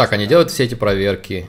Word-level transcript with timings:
Итак, 0.00 0.14
они 0.14 0.26
делают 0.26 0.50
все 0.50 0.64
эти 0.64 0.74
проверки. 0.74 1.46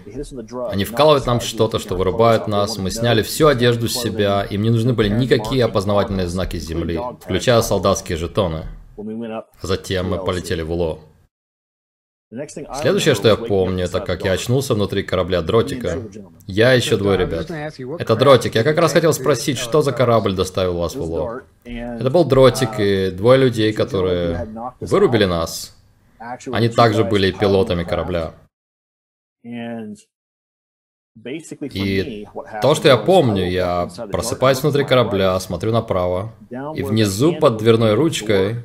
Они 0.69 0.83
вкалывают 0.83 1.25
нам 1.25 1.39
что-то, 1.39 1.79
что 1.79 1.95
вырубает 1.95 2.49
нас. 2.49 2.77
Мы 2.77 2.91
сняли 2.91 3.21
всю 3.21 3.47
одежду 3.47 3.87
с 3.87 3.93
себя. 3.93 4.43
Им 4.43 4.63
не 4.63 4.69
нужны 4.69 4.91
были 4.91 5.07
никакие 5.07 5.63
опознавательные 5.63 6.27
знаки 6.27 6.57
Земли, 6.57 6.99
включая 7.21 7.61
солдатские 7.61 8.17
жетоны. 8.17 8.65
Затем 9.61 10.09
мы 10.09 10.17
полетели 10.17 10.63
в 10.63 10.71
УЛО. 10.73 10.99
Следующее, 12.81 13.15
что 13.15 13.29
я 13.29 13.37
помню, 13.37 13.85
это 13.85 14.01
как 14.01 14.25
я 14.25 14.33
очнулся 14.33 14.73
внутри 14.73 15.03
корабля 15.03 15.41
Дротика. 15.41 15.99
Я 16.45 16.73
еще 16.73 16.97
двое 16.97 17.19
ребят. 17.19 17.49
Это 17.99 18.17
Дротик. 18.17 18.55
Я 18.55 18.65
как 18.65 18.77
раз 18.77 18.91
хотел 18.91 19.13
спросить, 19.13 19.59
что 19.59 19.81
за 19.81 19.93
корабль 19.93 20.35
доставил 20.35 20.77
вас 20.77 20.93
в 20.93 21.01
УЛО. 21.01 21.43
Это 21.63 22.09
был 22.09 22.25
Дротик 22.25 22.71
и 22.79 23.11
двое 23.11 23.39
людей, 23.39 23.71
которые 23.71 24.45
вырубили 24.81 25.23
нас. 25.23 25.73
Они 26.51 26.69
также 26.69 27.03
были 27.03 27.31
пилотами 27.31 27.83
корабля. 27.83 28.33
И 31.61 32.27
то, 32.61 32.75
что 32.75 32.87
я 32.87 32.97
помню, 32.97 33.49
я 33.49 33.89
просыпаюсь 34.11 34.61
внутри 34.61 34.85
корабля, 34.85 35.39
смотрю 35.39 35.71
направо, 35.71 36.33
и 36.75 36.83
внизу 36.83 37.35
под 37.35 37.57
дверной 37.57 37.95
ручкой 37.95 38.63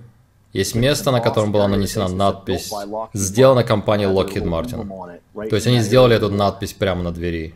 есть 0.53 0.75
место, 0.75 1.11
на 1.11 1.21
котором 1.21 1.51
была 1.51 1.67
нанесена 1.69 2.09
надпись 2.09 2.73
«Сделана 3.13 3.65
компанией 3.65 4.09
Lockheed 4.09 4.45
Martin». 4.45 5.19
То 5.49 5.57
есть 5.57 5.67
они 5.67 5.81
сделали 5.81 6.17
эту 6.17 6.31
надпись 6.31 6.73
прямо 6.73 7.03
на 7.03 7.13
двери. 7.13 7.55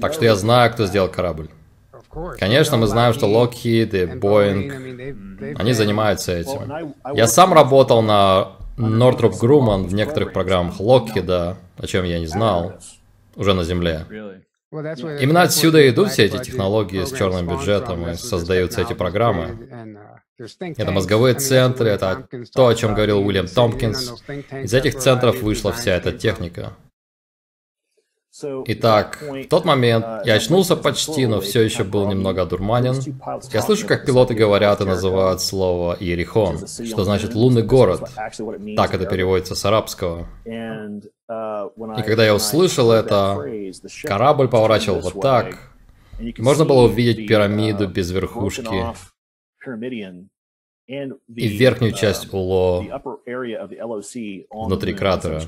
Так 0.00 0.12
что 0.12 0.24
я 0.24 0.34
знаю, 0.34 0.72
кто 0.72 0.86
сделал 0.86 1.08
корабль. 1.08 1.48
Конечно, 2.38 2.76
мы 2.76 2.86
знаем, 2.86 3.12
что 3.12 3.26
Lockheed 3.26 3.90
и 3.92 4.18
Boeing, 4.18 5.56
они 5.58 5.72
занимаются 5.72 6.32
этим. 6.32 6.94
Я 7.14 7.26
сам 7.26 7.52
работал 7.52 8.02
на 8.02 8.56
Northrop 8.80 9.34
Grumman 9.40 9.86
в 9.86 9.94
некоторых 9.94 10.32
программах 10.32 10.80
Lockheed, 10.80 11.56
о 11.76 11.86
чем 11.86 12.04
я 12.04 12.18
не 12.18 12.26
знал, 12.26 12.74
уже 13.36 13.52
на 13.54 13.64
Земле. 13.64 14.06
Именно 14.72 15.42
отсюда 15.42 15.88
идут 15.88 16.10
все 16.10 16.24
эти 16.24 16.38
технологии 16.38 17.04
с 17.04 17.12
черным 17.12 17.48
бюджетом 17.48 18.08
и 18.08 18.14
создаются 18.14 18.80
эти 18.80 18.92
программы. 18.92 19.68
Это 20.38 20.90
мозговые 20.90 21.34
центры, 21.34 21.88
это 21.88 22.26
то, 22.54 22.68
о 22.68 22.74
чем 22.74 22.94
говорил 22.94 23.20
Уильям 23.20 23.46
Томпкинс. 23.46 24.22
Из 24.28 24.72
этих 24.72 24.96
центров 24.96 25.42
вышла 25.42 25.72
вся 25.72 25.92
эта 25.92 26.12
техника. 26.12 26.72
Итак, 28.66 29.18
в 29.20 29.48
тот 29.48 29.64
момент 29.64 30.04
я 30.24 30.34
очнулся 30.34 30.76
почти, 30.76 31.26
но 31.26 31.40
все 31.40 31.62
еще 31.62 31.84
был 31.84 32.06
немного 32.08 32.42
одурманен. 32.42 32.94
Я 33.52 33.62
слышу, 33.62 33.86
как 33.86 34.06
пилоты 34.06 34.34
говорят 34.34 34.80
и 34.80 34.84
называют 34.84 35.40
слово 35.40 35.96
Иерихон, 35.98 36.66
что 36.66 37.04
значит 37.04 37.34
«лунный 37.34 37.62
город». 37.62 38.10
Так 38.76 38.94
это 38.94 39.06
переводится 39.06 39.54
с 39.54 39.64
арабского. 39.64 40.26
И 40.44 42.02
когда 42.02 42.24
я 42.24 42.34
услышал 42.34 42.90
это, 42.92 43.44
корабль 44.04 44.48
поворачивал 44.48 45.00
вот 45.00 45.20
так. 45.20 45.56
Можно 46.38 46.64
было 46.64 46.82
увидеть 46.82 47.26
пирамиду 47.26 47.88
без 47.88 48.10
верхушки 48.10 48.84
и 50.86 51.48
верхнюю 51.48 51.92
часть 51.92 52.32
УЛО 52.32 52.84
внутри 54.50 54.94
кратера. 54.94 55.40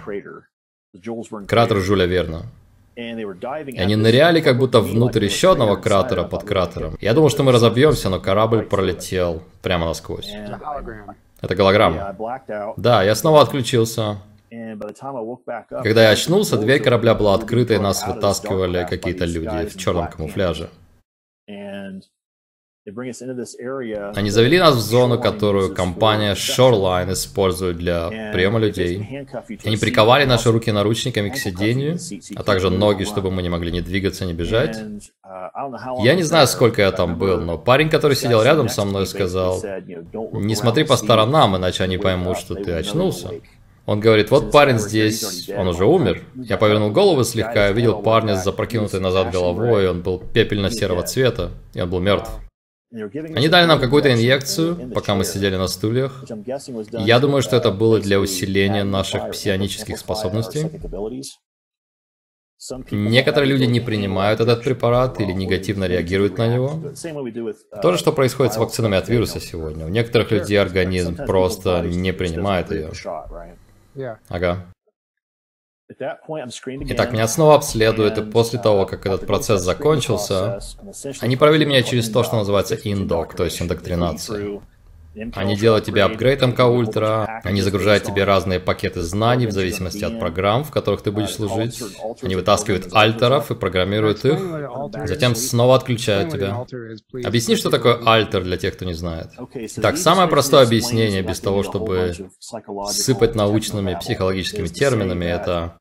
Кратер 1.47 1.79
Жюля 1.79 2.07
Верна. 2.07 2.43
И 2.95 3.79
они 3.79 3.97
ныряли 3.97 4.41
как 4.41 4.59
будто 4.59 4.81
внутрь 4.81 5.25
еще 5.25 5.53
одного 5.53 5.77
кратера 5.77 6.25
под 6.25 6.45
кратером. 6.45 6.97
Я 7.01 7.15
думал, 7.15 7.31
что 7.31 7.43
мы 7.43 7.53
разобьемся, 7.53 8.11
но 8.11 8.21
корабль 8.21 8.63
пролетел 8.63 9.43
прямо 9.63 9.87
насквозь. 9.87 10.31
Это 11.41 11.55
голограмма. 11.55 12.15
Да, 12.77 13.03
я 13.03 13.15
снова 13.15 13.43
отключился. 13.43 14.19
Когда 15.83 16.03
я 16.05 16.11
очнулся, 16.11 16.59
дверь 16.59 16.83
корабля 16.83 17.15
была 17.15 17.35
открыта, 17.35 17.75
и 17.75 17.79
нас 17.79 18.07
вытаскивали 18.07 18.87
какие-то 18.89 19.25
люди 19.25 19.67
в 19.67 19.79
черном 19.79 20.09
камуфляже. 20.09 20.69
Они 22.85 24.31
завели 24.31 24.59
нас 24.59 24.75
в 24.75 24.81
зону, 24.81 25.21
которую 25.21 25.73
компания 25.73 26.35
Shoreline 26.35 27.13
использует 27.13 27.79
для 27.79 28.33
приема 28.33 28.59
людей. 28.59 29.27
Они 29.65 29.77
приковали 29.77 30.25
наши 30.25 30.51
руки 30.51 30.73
наручниками 30.73 31.29
к 31.29 31.37
сиденью, 31.37 31.97
а 32.35 32.43
также 32.43 32.71
ноги, 32.71 33.05
чтобы 33.05 33.31
мы 33.31 33.43
не 33.43 33.49
могли 33.49 33.71
ни 33.71 33.81
двигаться, 33.81 34.25
ни 34.25 34.33
бежать. 34.33 34.77
Uh, 35.25 36.03
я 36.03 36.15
не 36.15 36.25
знаю, 36.25 36.47
сколько 36.49 36.83
я 36.83 36.91
там 36.91 37.19
был, 37.19 37.41
но 37.41 37.57
парень, 37.57 37.89
который 37.89 38.17
сидел 38.17 38.43
рядом 38.43 38.69
со 38.69 38.85
мной, 38.85 39.07
сказал, 39.07 39.63
не 40.33 40.57
смотри 40.57 40.85
по 40.85 40.97
сторонам, 40.97 41.57
иначе 41.57 41.85
они 41.85 41.99
поймут, 41.99 42.39
что 42.39 42.55
ты 42.55 42.73
очнулся. 42.73 43.31
Он 43.87 44.01
говорит, 44.01 44.31
вот 44.31 44.51
парень 44.51 44.79
здесь, 44.79 45.49
он 45.57 45.69
уже 45.69 45.85
умер. 45.85 46.23
Я 46.35 46.57
повернул 46.57 46.91
голову 46.91 47.23
слегка 47.25 47.69
и 47.69 47.73
увидел 47.73 48.03
парня 48.03 48.37
с 48.37 48.45
запрокинутой 48.45 49.01
назад 49.01 49.31
головой, 49.31 49.89
он 49.89 50.03
был 50.03 50.19
пепельно-серого 50.19 51.05
цвета, 51.05 51.53
и 51.75 51.81
он 51.81 51.89
был 51.89 52.01
мертв. 52.01 52.31
Они 52.93 53.49
дали 53.49 53.67
нам 53.67 53.81
какую-то 53.81 54.13
инъекцию, 54.13 54.91
пока 54.93 55.15
мы 55.15 55.25
сидели 55.25 55.57
на 55.57 55.67
стульях. 55.67 56.25
Я 56.93 57.21
думаю, 57.21 57.43
что 57.43 57.57
это 57.57 57.71
было 57.71 57.99
для 57.99 58.21
усиления 58.21 58.85
наших 58.85 59.31
псионических 59.31 59.99
способностей. 59.99 60.71
Некоторые 62.91 63.51
люди 63.51 63.65
не 63.65 63.81
принимают 63.81 64.41
этот 64.41 64.63
препарат 64.63 65.21
или 65.21 65.33
негативно 65.33 65.85
реагируют 65.87 66.39
на 66.39 66.47
него. 66.47 66.81
То 67.83 67.93
же, 67.93 67.99
что 67.99 68.13
происходит 68.13 68.53
с 68.53 68.57
вакцинами 68.57 68.97
от 68.97 69.09
вируса 69.09 69.41
сегодня. 69.41 69.87
У 69.87 69.89
некоторых 69.89 70.31
людей 70.31 70.61
организм 70.61 71.17
просто 71.17 71.81
не 71.81 72.13
принимает 72.13 72.71
ее. 72.71 72.93
Ага. 74.29 74.67
Итак, 75.99 77.13
меня 77.13 77.29
снова 77.29 77.57
обследуют, 77.57 78.19
и 78.19 78.23
после 78.23 78.59
того, 78.59 78.87
как 78.87 79.07
этот 79.07 79.27
процесс 79.27 79.63
закончился, 79.63 80.59
они 81.21 81.37
провели 81.37 81.65
меня 81.65 81.83
через 81.83 82.11
то, 82.11 82.25
что 82.25 82.37
называется 82.37 82.75
индок, 82.75 83.35
то 83.35 83.45
есть 83.45 83.61
индоктринация. 83.61 84.61
Они 85.35 85.57
делают 85.57 85.85
тебе 85.85 86.03
апгрейд 86.05 86.41
МК 86.41 86.67
Ультра, 86.67 87.41
они 87.45 87.61
загружают 87.61 88.05
тебе 88.05 88.25
разные 88.25 88.61
пакеты 88.61 89.03
знаний 89.03 89.47
в 89.47 89.53
зависимости 89.53 90.05
от 90.05 90.19
программ, 90.19 90.65
в 90.65 90.71
которых 90.71 91.03
ты 91.03 91.11
будешь 91.11 91.35
служить. 91.35 91.83
Они 92.23 92.35
вытаскивают 92.35 92.89
альтеров 92.95 93.51
и 93.51 93.55
программируют 93.55 94.25
их, 94.25 94.39
затем 95.05 95.35
снова 95.35 95.77
отключают 95.77 96.33
тебя. 96.33 96.65
Объясни, 97.25 97.57
что 97.57 97.69
такое 97.69 98.01
альтер 98.07 98.43
для 98.43 98.57
тех, 98.57 98.75
кто 98.75 98.85
не 98.85 98.95
знает. 98.95 99.29
Так, 99.81 99.99
самое 99.99 100.29
простое 100.29 100.65
объяснение, 100.65 101.23
без 101.23 101.41
того, 101.41 101.63
чтобы 101.63 102.15
сыпать 102.89 103.35
научными 103.35 103.97
психологическими 104.01 104.69
терминами, 104.69 105.27
это 105.27 105.77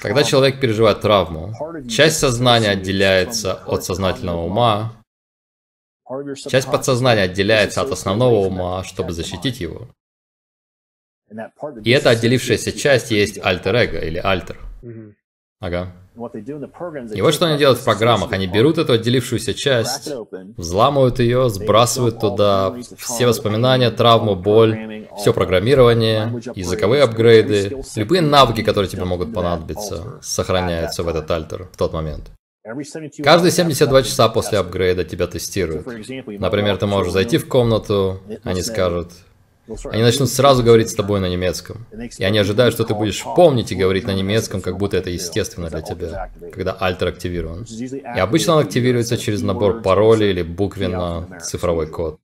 когда 0.00 0.24
человек 0.24 0.60
переживает 0.60 1.00
травму, 1.00 1.54
часть 1.88 2.18
сознания 2.18 2.70
отделяется 2.70 3.54
от 3.54 3.84
сознательного 3.84 4.44
ума, 4.44 5.02
часть 6.48 6.70
подсознания 6.70 7.22
отделяется 7.22 7.82
от 7.82 7.92
основного 7.92 8.46
ума, 8.46 8.82
чтобы 8.84 9.12
защитить 9.12 9.60
его. 9.60 9.88
И 11.84 11.90
эта 11.90 12.10
отделившаяся 12.10 12.72
часть 12.72 13.12
есть 13.12 13.38
альтер-эго 13.38 13.98
или 13.98 14.18
альтер. 14.18 14.58
Ага. 15.60 15.92
И 17.14 17.20
вот 17.20 17.34
что 17.34 17.46
они 17.46 17.58
делают 17.58 17.78
в 17.78 17.84
программах. 17.84 18.32
Они 18.32 18.46
берут 18.46 18.78
эту 18.78 18.94
отделившуюся 18.94 19.54
часть, 19.54 20.10
взламывают 20.56 21.18
ее, 21.18 21.48
сбрасывают 21.48 22.18
туда 22.18 22.74
все 22.96 23.26
воспоминания, 23.26 23.90
травму, 23.90 24.34
боль, 24.36 25.06
все 25.18 25.32
программирование, 25.32 26.40
языковые 26.54 27.02
апгрейды, 27.02 27.82
любые 27.96 28.22
навыки, 28.22 28.62
которые 28.62 28.90
тебе 28.90 29.04
могут 29.04 29.32
понадобиться, 29.34 30.18
сохраняются 30.22 31.02
в 31.02 31.08
этот 31.08 31.30
альтер 31.30 31.68
в 31.72 31.76
тот 31.76 31.92
момент. 31.92 32.30
Каждые 33.22 33.52
72 33.52 34.02
часа 34.02 34.28
после 34.28 34.58
апгрейда 34.58 35.04
тебя 35.04 35.26
тестируют. 35.26 35.86
Например, 35.86 36.76
ты 36.76 36.86
можешь 36.86 37.12
зайти 37.12 37.38
в 37.38 37.48
комнату, 37.48 38.20
они 38.44 38.62
скажут, 38.62 39.12
они 39.90 40.02
начнут 40.02 40.28
сразу 40.28 40.62
говорить 40.62 40.90
с 40.90 40.94
тобой 40.94 41.20
на 41.20 41.28
немецком. 41.28 41.86
И 42.18 42.24
они 42.24 42.38
ожидают, 42.38 42.74
что 42.74 42.84
ты 42.84 42.94
будешь 42.94 43.22
помнить 43.22 43.72
и 43.72 43.74
говорить 43.76 44.04
на 44.04 44.14
немецком, 44.14 44.60
как 44.60 44.76
будто 44.76 44.96
это 44.96 45.10
естественно 45.10 45.68
для 45.68 45.80
тебя, 45.82 46.32
когда 46.52 46.72
альтер 46.72 47.08
активирован. 47.08 47.64
И 47.64 48.18
обычно 48.18 48.54
он 48.54 48.64
активируется 48.64 49.16
через 49.16 49.42
набор 49.42 49.82
паролей 49.82 50.30
или 50.30 50.42
буквенно-цифровой 50.42 51.86
код. 51.86 52.18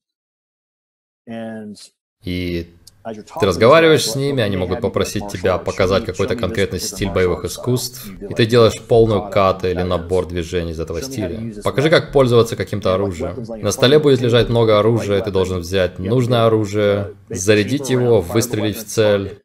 И 2.24 2.74
ты 3.14 3.46
разговариваешь 3.46 4.04
с 4.04 4.16
ними, 4.16 4.42
они 4.42 4.56
могут 4.56 4.80
попросить 4.80 5.28
тебя 5.28 5.58
показать 5.58 6.04
какой-то 6.04 6.36
конкретный 6.36 6.80
стиль 6.80 7.10
боевых 7.10 7.44
искусств, 7.44 8.06
и 8.20 8.34
ты 8.34 8.46
делаешь 8.46 8.80
полную 8.88 9.30
ката 9.30 9.68
или 9.68 9.82
набор 9.82 10.26
движений 10.26 10.72
из 10.72 10.80
этого 10.80 11.02
стиля. 11.02 11.62
Покажи, 11.62 11.90
как 11.90 12.12
пользоваться 12.12 12.56
каким-то 12.56 12.94
оружием. 12.94 13.44
На 13.62 13.70
столе 13.70 13.98
будет 13.98 14.20
лежать 14.20 14.48
много 14.48 14.78
оружия, 14.78 15.20
ты 15.20 15.30
должен 15.30 15.60
взять 15.60 15.98
нужное 15.98 16.46
оружие, 16.46 17.14
зарядить 17.28 17.90
его, 17.90 18.20
выстрелить 18.20 18.78
в 18.78 18.84
цель, 18.84 19.40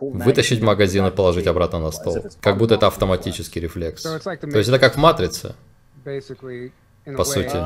вытащить 0.00 0.62
магазин 0.62 1.06
и 1.06 1.10
положить 1.10 1.46
обратно 1.46 1.78
на 1.78 1.90
стол. 1.90 2.18
Как 2.40 2.56
будто 2.58 2.74
это 2.74 2.86
автоматический 2.86 3.60
рефлекс. 3.60 4.02
То 4.02 4.58
есть 4.58 4.68
это 4.68 4.78
как 4.78 4.94
в 4.94 4.98
«Матрице», 4.98 5.54
по 7.16 7.24
сути. 7.24 7.56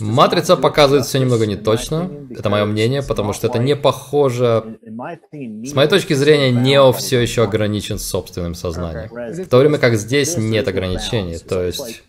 Матрица 0.00 0.56
показывает 0.56 1.06
все 1.06 1.18
немного 1.18 1.46
не 1.46 1.56
точно. 1.56 2.10
Это 2.30 2.48
мое 2.48 2.64
мнение, 2.64 3.02
потому 3.02 3.32
что 3.32 3.48
это 3.48 3.58
не 3.58 3.76
похоже... 3.76 4.78
С 4.82 5.74
моей 5.74 5.88
точки 5.88 6.14
зрения, 6.14 6.50
Нео 6.50 6.92
все 6.92 7.20
еще 7.20 7.42
ограничен 7.44 7.98
собственным 7.98 8.54
сознанием. 8.54 9.10
В 9.10 9.48
то 9.48 9.58
время 9.58 9.78
как 9.78 9.96
здесь 9.96 10.36
нет 10.36 10.68
ограничений. 10.68 11.38
То 11.38 11.62
есть, 11.62 12.02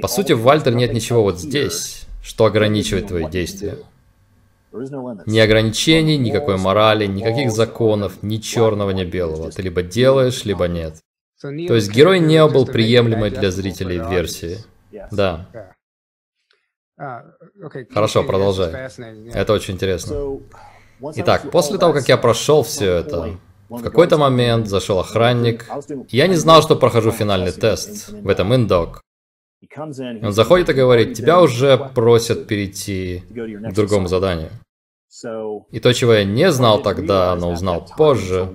по 0.00 0.08
сути, 0.08 0.32
в 0.32 0.42
Вальтер 0.42 0.74
нет 0.74 0.92
ничего 0.92 1.22
вот 1.22 1.38
здесь, 1.40 2.06
что 2.22 2.46
ограничивает 2.46 3.08
твои 3.08 3.28
действия. 3.28 3.78
Ни 5.26 5.38
ограничений, 5.38 6.18
никакой 6.18 6.56
морали, 6.56 7.06
никаких 7.06 7.52
законов, 7.52 8.22
ни 8.22 8.38
черного, 8.38 8.90
ни 8.90 9.04
белого. 9.04 9.52
Ты 9.52 9.62
либо 9.62 9.82
делаешь, 9.82 10.44
либо 10.44 10.66
нет. 10.66 10.96
То 11.40 11.74
есть 11.74 11.92
герой 11.92 12.20
Нео 12.20 12.48
был 12.48 12.66
приемлемой 12.66 13.30
для 13.30 13.50
зрителей 13.50 13.98
версией. 13.98 14.58
Да. 15.10 15.46
Хорошо, 16.96 18.24
продолжай. 18.24 18.72
Это 19.32 19.52
очень 19.52 19.74
интересно. 19.74 20.40
Итак, 21.16 21.50
после 21.50 21.78
того, 21.78 21.92
как 21.92 22.08
я 22.08 22.16
прошел 22.16 22.62
все 22.62 22.92
это, 22.92 23.38
в 23.68 23.82
какой-то 23.82 24.16
момент 24.16 24.68
зашел 24.68 25.00
охранник. 25.00 25.66
Я 26.08 26.28
не 26.28 26.36
знал, 26.36 26.62
что 26.62 26.76
прохожу 26.76 27.10
финальный 27.10 27.52
тест 27.52 28.10
в 28.10 28.28
этом 28.28 28.54
индок. 28.54 29.00
Он 29.76 30.32
заходит 30.32 30.68
и 30.68 30.72
говорит, 30.74 31.14
тебя 31.14 31.40
уже 31.40 31.78
просят 31.94 32.46
перейти 32.46 33.24
к 33.28 33.72
другому 33.72 34.08
заданию. 34.08 34.50
И 35.70 35.80
то, 35.80 35.92
чего 35.92 36.12
я 36.14 36.24
не 36.24 36.50
знал 36.52 36.82
тогда, 36.82 37.34
но 37.36 37.52
узнал 37.52 37.88
позже, 37.96 38.48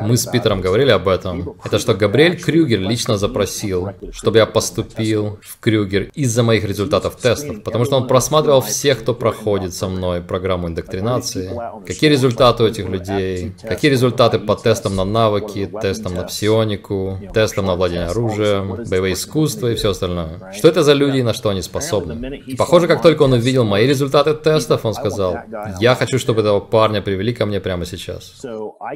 мы 0.00 0.16
с 0.16 0.26
Питером 0.26 0.60
говорили 0.60 0.90
об 0.90 1.08
этом. 1.08 1.54
Это 1.64 1.78
что 1.78 1.94
Габриэль 1.94 2.40
Крюгер 2.40 2.80
лично 2.80 3.16
запросил, 3.16 3.90
чтобы 4.12 4.38
я 4.38 4.46
поступил 4.46 5.38
в 5.42 5.60
Крюгер 5.60 6.10
из-за 6.14 6.42
моих 6.42 6.64
результатов 6.64 7.16
тестов, 7.16 7.62
потому 7.62 7.84
что 7.84 7.96
он 7.96 8.06
просматривал 8.06 8.60
всех, 8.60 9.00
кто 9.00 9.14
проходит 9.14 9.74
со 9.74 9.88
мной 9.88 10.20
программу 10.20 10.68
индоктринации. 10.68 11.50
Какие 11.86 12.10
результаты 12.10 12.62
у 12.62 12.66
этих 12.66 12.88
людей, 12.88 13.54
какие 13.62 13.90
результаты 13.90 14.38
по 14.38 14.54
тестам 14.54 14.96
на 14.96 15.04
навыки, 15.04 15.70
тестам 15.80 16.14
на 16.14 16.22
псионику, 16.24 17.18
тестам 17.34 17.66
на 17.66 17.74
владение 17.74 18.08
оружием, 18.08 18.84
боевое 18.88 19.12
искусство 19.12 19.70
и 19.72 19.74
все 19.74 19.90
остальное. 19.90 20.52
Что 20.52 20.68
это 20.68 20.82
за 20.82 20.92
люди 20.92 21.18
и 21.18 21.22
на 21.22 21.34
что 21.34 21.50
они 21.50 21.62
способны? 21.62 22.42
Похоже, 22.56 22.88
как 22.88 23.02
только 23.02 23.22
он 23.22 23.32
увидел 23.32 23.64
мои 23.64 23.86
результаты 23.86 24.34
тестов, 24.34 24.84
он 24.84 24.94
сказал, 24.94 25.36
я 25.80 25.94
хочу, 25.94 26.18
чтобы 26.18 26.40
этого 26.40 26.60
парня 26.60 27.02
привели 27.02 27.32
ко 27.32 27.46
мне 27.46 27.60
прямо 27.60 27.84
сейчас. 27.84 28.44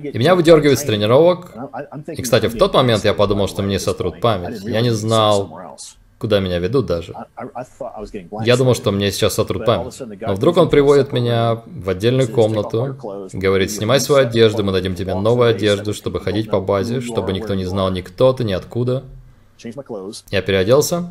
И 0.03 0.19
меня 0.21 0.35
выдергивают 0.35 0.79
с 0.79 0.83
тренировок. 0.83 1.53
И, 2.09 2.21
кстати, 2.21 2.47
в 2.47 2.59
тот 2.59 2.75
момент 2.75 3.05
я 3.07 3.15
подумал, 3.15 3.49
что 3.49 3.63
мне 3.63 3.79
сотрут 3.79 4.21
память. 4.21 4.61
Я 4.65 4.83
не 4.83 4.91
знал, 4.91 5.79
куда 6.19 6.41
меня 6.41 6.59
ведут 6.59 6.85
даже. 6.85 7.15
Я 8.45 8.59
думал, 8.59 8.75
что 8.75 8.93
мне 8.93 9.11
сейчас 9.13 9.33
сотрут 9.33 9.65
память. 9.65 9.99
Но 10.21 10.35
вдруг 10.35 10.59
он 10.59 10.69
приводит 10.69 11.13
меня 11.13 11.63
в 11.65 11.89
отдельную 11.89 12.29
комнату, 12.29 12.99
говорит, 13.33 13.71
снимай 13.71 13.99
свою 13.99 14.27
одежду, 14.27 14.63
мы 14.63 14.73
дадим 14.73 14.95
тебе 14.95 15.15
новую 15.15 15.49
одежду, 15.49 15.95
чтобы 15.95 16.21
ходить 16.21 16.51
по 16.51 16.61
базе, 16.61 17.01
чтобы 17.01 17.33
никто 17.33 17.55
не 17.55 17.65
знал 17.65 17.91
ни 17.91 18.03
кто 18.03 18.35
ты, 18.35 18.45
ни 18.45 18.53
откуда. 18.53 19.05
Я 20.31 20.43
переоделся, 20.43 21.09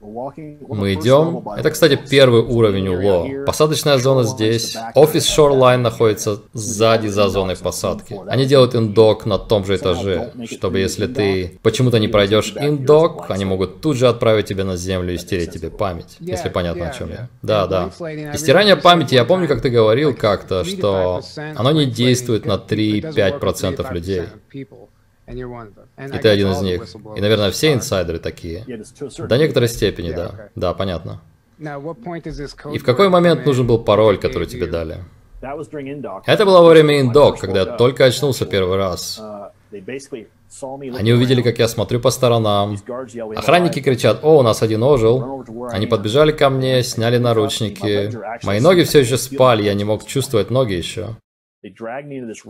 мы 0.00 0.94
идем. 0.94 1.46
Это, 1.56 1.70
кстати, 1.70 1.98
первый 2.08 2.40
уровень 2.40 2.88
УЛО. 2.88 3.44
Посадочная 3.44 3.98
зона 3.98 4.24
здесь. 4.24 4.76
Офис 4.94 5.26
Shoreline 5.26 5.78
находится 5.78 6.40
сзади 6.54 7.08
за 7.08 7.28
зоной 7.28 7.56
посадки. 7.56 8.18
Они 8.26 8.46
делают 8.46 8.74
индок 8.74 9.26
на 9.26 9.38
том 9.38 9.64
же 9.64 9.76
этаже, 9.76 10.32
чтобы 10.50 10.78
если 10.78 11.06
ты 11.06 11.58
почему-то 11.62 11.98
не 11.98 12.08
пройдешь 12.08 12.54
индок, 12.56 13.26
они 13.28 13.44
могут 13.44 13.80
тут 13.80 13.96
же 13.96 14.08
отправить 14.08 14.46
тебя 14.46 14.64
на 14.64 14.76
землю 14.76 15.14
и 15.14 15.18
стереть 15.18 15.52
тебе 15.52 15.70
память, 15.70 16.16
если 16.20 16.48
понятно, 16.48 16.88
о 16.88 16.92
чем 16.92 17.10
я. 17.10 17.28
Да, 17.42 17.66
да. 17.66 17.90
И 18.34 18.36
стирание 18.38 18.76
памяти, 18.76 19.14
я 19.14 19.24
помню, 19.24 19.48
как 19.48 19.60
ты 19.60 19.68
говорил 19.68 20.14
как-то, 20.14 20.64
что 20.64 21.20
оно 21.56 21.72
не 21.72 21.86
действует 21.86 22.46
на 22.46 22.54
3-5% 22.54 23.92
людей. 23.92 24.22
И 25.32 26.18
ты 26.18 26.28
один 26.28 26.52
из 26.52 26.60
них. 26.62 26.82
И, 27.16 27.20
наверное, 27.20 27.50
все 27.50 27.72
инсайдеры 27.72 28.18
такие. 28.18 28.64
До 29.18 29.38
некоторой 29.38 29.68
степени, 29.68 30.12
да. 30.12 30.48
Да, 30.54 30.74
понятно. 30.74 31.20
И 31.58 32.78
в 32.78 32.84
какой 32.84 33.08
момент 33.08 33.44
нужен 33.44 33.66
был 33.66 33.78
пароль, 33.78 34.18
который 34.18 34.46
тебе 34.46 34.66
дали? 34.66 34.98
Это 36.26 36.44
было 36.44 36.62
во 36.62 36.70
время 36.70 37.00
индок, 37.00 37.38
когда 37.38 37.60
я 37.60 37.66
только 37.66 38.04
очнулся 38.04 38.46
первый 38.46 38.76
раз. 38.76 39.20
Они 39.72 41.12
увидели, 41.12 41.42
как 41.42 41.58
я 41.58 41.68
смотрю 41.68 42.00
по 42.00 42.10
сторонам. 42.10 42.76
Охранники 43.36 43.80
кричат, 43.80 44.20
о, 44.22 44.38
у 44.38 44.42
нас 44.42 44.62
один 44.62 44.82
ожил. 44.82 45.44
Они 45.70 45.86
подбежали 45.86 46.32
ко 46.32 46.50
мне, 46.50 46.82
сняли 46.82 47.18
наручники. 47.18 48.10
Мои 48.44 48.60
ноги 48.60 48.82
все 48.82 49.00
еще 49.00 49.16
спали, 49.16 49.62
я 49.62 49.74
не 49.74 49.84
мог 49.84 50.04
чувствовать 50.04 50.50
ноги 50.50 50.74
еще. 50.74 51.16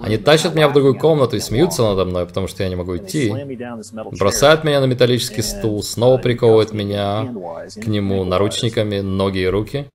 Они 0.02 0.16
тащат 0.18 0.54
меня 0.54 0.68
в 0.68 0.72
другую 0.72 0.96
комнату 0.96 1.36
и 1.36 1.40
смеются 1.40 1.82
надо 1.82 2.04
мной, 2.04 2.26
потому 2.26 2.46
что 2.46 2.62
я 2.62 2.68
не 2.68 2.76
могу 2.76 2.96
идти. 2.96 3.32
Бросают 4.18 4.62
меня 4.62 4.80
на 4.80 4.84
металлический 4.84 5.42
стул, 5.42 5.82
снова 5.82 6.18
приковывают 6.18 6.72
меня 6.72 7.26
к 7.74 7.86
нему 7.86 8.24
наручниками, 8.24 9.00
ноги 9.00 9.38
и 9.38 9.46
руки. 9.46 9.86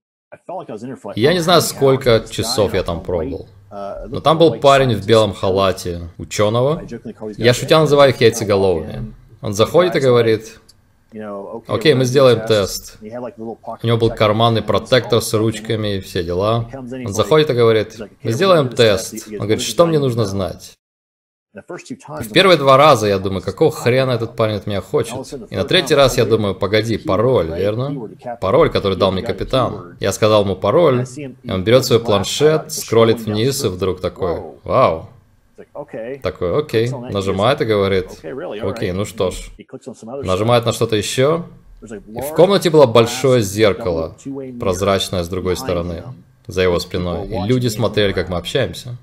Я 1.16 1.34
не 1.34 1.40
знаю, 1.40 1.62
сколько 1.62 2.26
часов 2.30 2.74
я 2.74 2.84
там 2.84 3.02
пробыл. 3.02 3.48
Uh, 3.72 4.08
Но 4.08 4.22
там 4.22 4.38
был 4.38 4.56
парень 4.56 4.96
в 4.96 5.06
белом 5.06 5.34
халате, 5.34 6.10
ученого. 6.18 6.84
Я 7.36 7.54
шутя 7.54 7.80
называю 7.80 8.12
их 8.12 8.22
яйцеголовыми. 8.22 9.14
Он 9.42 9.54
заходит 9.54 9.96
и 9.96 10.00
говорит, 10.00 10.60
Окей, 11.68 11.94
мы 11.94 12.06
сделаем 12.06 12.46
тест. 12.46 12.98
У 13.02 13.88
него 13.88 13.98
был 13.98 14.10
карманный 14.10 14.62
протектор 14.62 15.22
с 15.22 15.34
ручками 15.34 15.98
и 15.98 16.00
все 16.02 16.24
дела. 16.24 16.70
Он 16.74 17.14
заходит 17.14 17.50
и 17.50 17.54
говорит, 17.54 18.00
мы 18.24 18.32
сделаем 18.32 18.70
тест. 18.70 19.28
Он 19.32 19.40
говорит, 19.40 19.62
что 19.62 19.86
мне 19.86 20.00
нужно 20.00 20.26
знать? 20.26 20.76
в 21.56 22.32
первые 22.34 22.58
два 22.58 22.76
раза 22.76 23.08
я 23.08 23.18
думаю, 23.18 23.42
какого 23.42 23.72
хрена 23.72 24.12
этот 24.12 24.36
парень 24.36 24.56
от 24.56 24.68
меня 24.68 24.82
хочет? 24.82 25.16
И 25.50 25.56
на 25.56 25.64
третий 25.64 25.96
раз 25.96 26.18
я 26.18 26.26
думаю, 26.26 26.54
погоди, 26.54 26.98
пароль, 26.98 27.48
верно? 27.48 28.10
Пароль, 28.42 28.70
который 28.70 28.98
дал 28.98 29.14
мне 29.14 29.22
капитан. 29.22 29.96
Я 30.02 30.12
сказал 30.12 30.44
ему 30.44 30.58
пароль, 30.58 31.06
и 31.16 31.50
он 31.52 31.64
берет 31.64 31.86
свой 31.86 32.00
планшет, 32.00 32.74
скроллит 32.74 33.22
вниз 33.22 33.64
и 33.64 33.70
вдруг 33.70 34.02
такой, 34.02 34.42
вау, 34.66 35.10
такой, 36.22 36.60
окей, 36.60 36.90
нажимает 36.90 37.62
и 37.62 37.66
говорит, 37.66 38.08
окей, 38.62 38.92
ну 38.92 39.06
что 39.06 39.32
ж. 39.32 39.52
Нажимает 40.24 40.66
на 40.66 40.74
что-то 40.74 40.96
еще, 40.96 41.46
и 41.82 42.22
в 42.22 42.34
комнате 42.36 42.70
было 42.70 42.86
большое 42.86 43.42
зеркало, 43.42 44.16
прозрачное 44.60 45.24
с 45.24 45.30
другой 45.30 45.56
стороны, 45.56 46.04
за 46.48 46.62
его 46.62 46.80
спиной, 46.80 47.28
и 47.28 47.48
люди 47.48 47.68
смотрели, 47.68 48.14
как 48.14 48.30
мы 48.30 48.38
общаемся. 48.38 48.98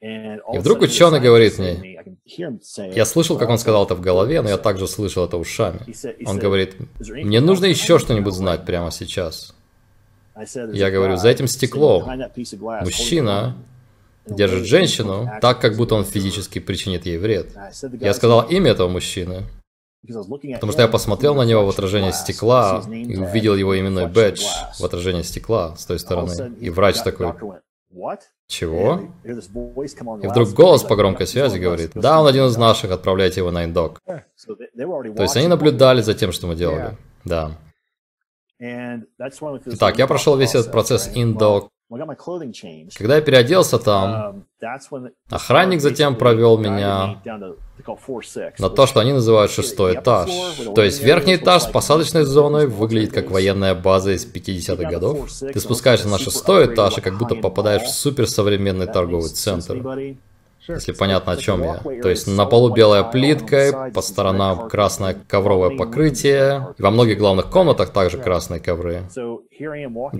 И 0.00 0.58
вдруг 0.58 0.80
ученый 0.80 1.20
говорит 1.20 1.58
мне, 1.58 2.02
я 2.76 3.04
слышал, 3.04 3.38
как 3.38 3.48
он 3.48 3.58
сказал 3.58 3.84
это 3.84 3.94
в 3.94 4.00
голове, 4.00 4.42
но 4.42 4.48
я 4.48 4.58
также 4.58 4.88
слышал 4.88 5.24
это 5.24 5.36
ушами. 5.36 5.80
Он 6.26 6.38
говорит, 6.38 6.76
мне 6.98 7.40
нужно 7.40 7.66
еще 7.66 7.98
что-нибудь 7.98 8.34
знать 8.34 8.64
прямо 8.64 8.90
сейчас. 8.90 9.54
Я 10.72 10.90
говорю, 10.90 11.16
за 11.16 11.28
этим 11.28 11.46
стеклом 11.46 12.10
мужчина 12.82 13.56
держит 14.26 14.66
женщину 14.66 15.30
так, 15.40 15.60
как 15.60 15.76
будто 15.76 15.94
он 15.94 16.04
физически 16.04 16.58
причинит 16.58 17.06
ей 17.06 17.18
вред. 17.18 17.56
Я 18.00 18.14
сказал 18.14 18.42
имя 18.42 18.72
этого 18.72 18.88
мужчины, 18.88 19.44
потому 20.06 20.72
что 20.72 20.82
я 20.82 20.88
посмотрел 20.88 21.34
на 21.34 21.42
него 21.42 21.64
в 21.66 21.68
отражении 21.68 22.10
стекла 22.10 22.82
и 22.88 23.16
увидел 23.16 23.54
его 23.54 23.78
именной 23.78 24.06
бэдж 24.06 24.42
в 24.78 24.84
отражении 24.84 25.22
стекла 25.22 25.76
с 25.76 25.86
той 25.86 25.98
стороны. 25.98 26.54
И 26.60 26.70
врач 26.70 27.02
такой, 27.02 27.32
чего? 28.46 29.00
И 29.24 30.26
вдруг 30.26 30.50
голос 30.50 30.82
по 30.82 30.96
громкой 30.96 31.26
связи 31.26 31.58
говорит, 31.58 31.92
да, 31.94 32.20
он 32.20 32.26
один 32.26 32.44
из 32.44 32.56
наших, 32.56 32.90
отправляйте 32.90 33.40
его 33.40 33.50
на 33.50 33.64
индок. 33.64 34.00
То 34.04 35.22
есть 35.22 35.36
они 35.36 35.48
наблюдали 35.48 36.02
за 36.02 36.14
тем, 36.14 36.32
что 36.32 36.46
мы 36.46 36.54
делали. 36.54 36.96
Да. 37.24 37.52
Итак, 38.58 39.98
я 39.98 40.06
прошел 40.06 40.36
весь 40.36 40.54
этот 40.54 40.70
процесс 40.70 41.10
индок 41.14 41.71
когда 42.96 43.16
я 43.16 43.20
переоделся 43.20 43.78
там, 43.78 44.44
um, 44.62 45.10
охранник 45.30 45.80
затем 45.80 46.16
провел 46.16 46.56
меня 46.56 47.20
на 48.58 48.70
то, 48.70 48.86
что 48.86 49.00
они 49.00 49.12
называют 49.12 49.52
шестой 49.52 49.96
этаж. 49.96 50.30
То 50.74 50.82
есть 50.82 51.02
верхний 51.02 51.36
этаж 51.36 51.64
с 51.64 51.66
посадочной 51.66 52.24
зоной 52.24 52.66
выглядит 52.66 53.12
как 53.12 53.30
военная 53.30 53.74
база 53.74 54.12
из 54.12 54.24
50-х 54.24 54.88
годов. 54.88 55.30
Ты 55.32 55.60
спускаешься 55.60 56.08
на 56.08 56.18
шестой 56.18 56.72
этаж 56.72 56.96
и 56.98 57.00
как 57.02 57.18
будто 57.18 57.34
попадаешь 57.34 57.82
в 57.82 57.90
суперсовременный 57.90 58.86
торговый 58.86 59.30
центр 59.30 59.82
если 60.68 60.92
понятно, 60.92 61.32
о 61.32 61.36
чем 61.36 61.62
я. 61.62 61.74
То 62.02 62.08
есть 62.08 62.26
на 62.26 62.46
полу 62.46 62.70
белая 62.70 63.02
плитка, 63.02 63.90
по 63.94 64.02
сторонам 64.02 64.68
красное 64.68 65.16
ковровое 65.28 65.76
покрытие. 65.76 66.74
И 66.78 66.82
во 66.82 66.90
многих 66.90 67.18
главных 67.18 67.50
комнатах 67.50 67.90
также 67.90 68.18
красные 68.18 68.60
ковры. 68.60 69.02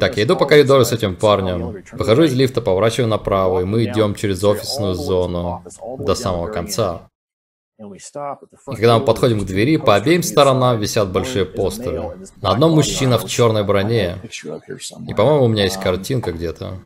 Так, 0.01 0.17
я 0.17 0.25
иду 0.25 0.37
по 0.37 0.47
коридору 0.47 0.85
с 0.85 0.93
этим 0.93 1.17
парнем. 1.17 1.83
Выхожу 1.93 2.25
из 2.25 2.35
лифта, 2.35 2.61
поворачиваю 2.61 3.09
направо, 3.09 3.61
и 3.61 3.65
мы 3.65 3.85
идем 3.85 4.15
через 4.15 4.43
офисную 4.43 4.95
зону 4.95 5.65
до 5.99 6.15
самого 6.15 6.49
конца. 6.49 7.09
И 7.79 8.75
когда 8.75 8.99
мы 8.99 9.05
подходим 9.05 9.41
к 9.41 9.45
двери, 9.45 9.77
по 9.77 9.97
обеим 9.97 10.23
сторонам 10.23 10.79
висят 10.79 11.11
большие 11.11 11.45
постеры. 11.45 12.17
На 12.41 12.51
одном 12.51 12.73
мужчина 12.73 13.19
в 13.19 13.29
черной 13.29 13.65
броне. 13.65 14.19
И, 15.09 15.15
по-моему, 15.15 15.45
у 15.45 15.49
меня 15.49 15.65
есть 15.65 15.81
картинка 15.81 16.33
где-то. 16.33 16.81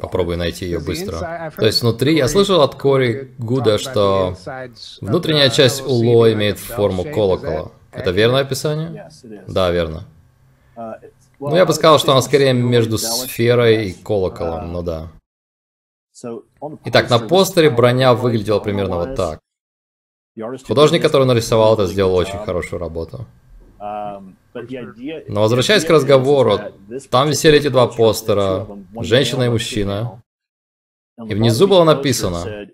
Попробую 0.00 0.38
найти 0.38 0.64
ее 0.64 0.78
быстро. 0.78 1.52
То 1.56 1.66
есть 1.66 1.82
внутри, 1.82 2.16
я 2.16 2.28
слышал 2.28 2.62
от 2.62 2.74
Кори 2.74 3.34
Гуда, 3.38 3.78
что 3.78 4.36
внутренняя 5.00 5.50
часть 5.50 5.82
Уло 5.86 6.32
имеет 6.32 6.58
форму 6.58 7.04
колокола. 7.04 7.70
Это 7.92 8.10
верное 8.10 8.42
описание? 8.42 9.10
Да, 9.46 9.70
верно. 9.70 10.04
Ну, 11.38 11.54
я 11.54 11.66
бы 11.66 11.74
сказал, 11.74 11.98
что 11.98 12.12
она 12.12 12.22
скорее 12.22 12.52
между 12.52 12.98
сферой 12.98 13.88
и 13.88 13.92
колоколом, 13.92 14.72
ну 14.72 14.82
да. 14.82 15.08
Итак, 16.86 17.10
на 17.10 17.18
постере 17.18 17.68
броня 17.70 18.14
выглядела 18.14 18.60
примерно 18.60 18.96
вот 18.96 19.16
так. 19.16 19.40
Художник, 20.66 21.02
который 21.02 21.26
нарисовал 21.26 21.74
это, 21.74 21.86
сделал 21.86 22.14
очень 22.14 22.38
хорошую 22.38 22.80
работу. 22.80 23.26
Но 23.78 25.40
возвращаясь 25.42 25.84
к 25.84 25.90
разговору, 25.90 26.58
там 27.10 27.28
висели 27.28 27.58
эти 27.58 27.68
два 27.68 27.86
постера, 27.86 28.66
женщина 29.00 29.44
и 29.44 29.48
мужчина. 29.48 30.22
И 31.18 31.34
внизу 31.34 31.66
было 31.66 31.84
написано, 31.84 32.68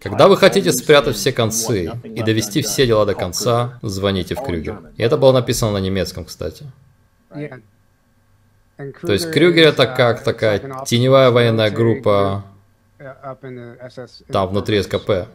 когда 0.00 0.28
вы 0.28 0.36
хотите 0.36 0.72
спрятать 0.72 1.16
все 1.16 1.32
концы 1.32 1.92
и 2.04 2.22
довести 2.22 2.62
все 2.62 2.86
дела 2.86 3.04
до 3.04 3.14
конца, 3.14 3.80
звоните 3.82 4.34
в 4.36 4.42
Крюгер. 4.42 4.92
И 4.96 5.02
это 5.02 5.16
было 5.16 5.32
написано 5.32 5.72
на 5.72 5.78
немецком, 5.78 6.24
кстати. 6.24 6.64
То 7.30 9.12
есть 9.12 9.30
Крюгер 9.32 9.68
это 9.68 9.86
как 9.86 10.22
такая 10.22 10.84
теневая 10.86 11.30
военная 11.30 11.70
группа 11.70 12.44
там 14.28 14.48
внутри 14.48 14.82
СКП. 14.82 15.28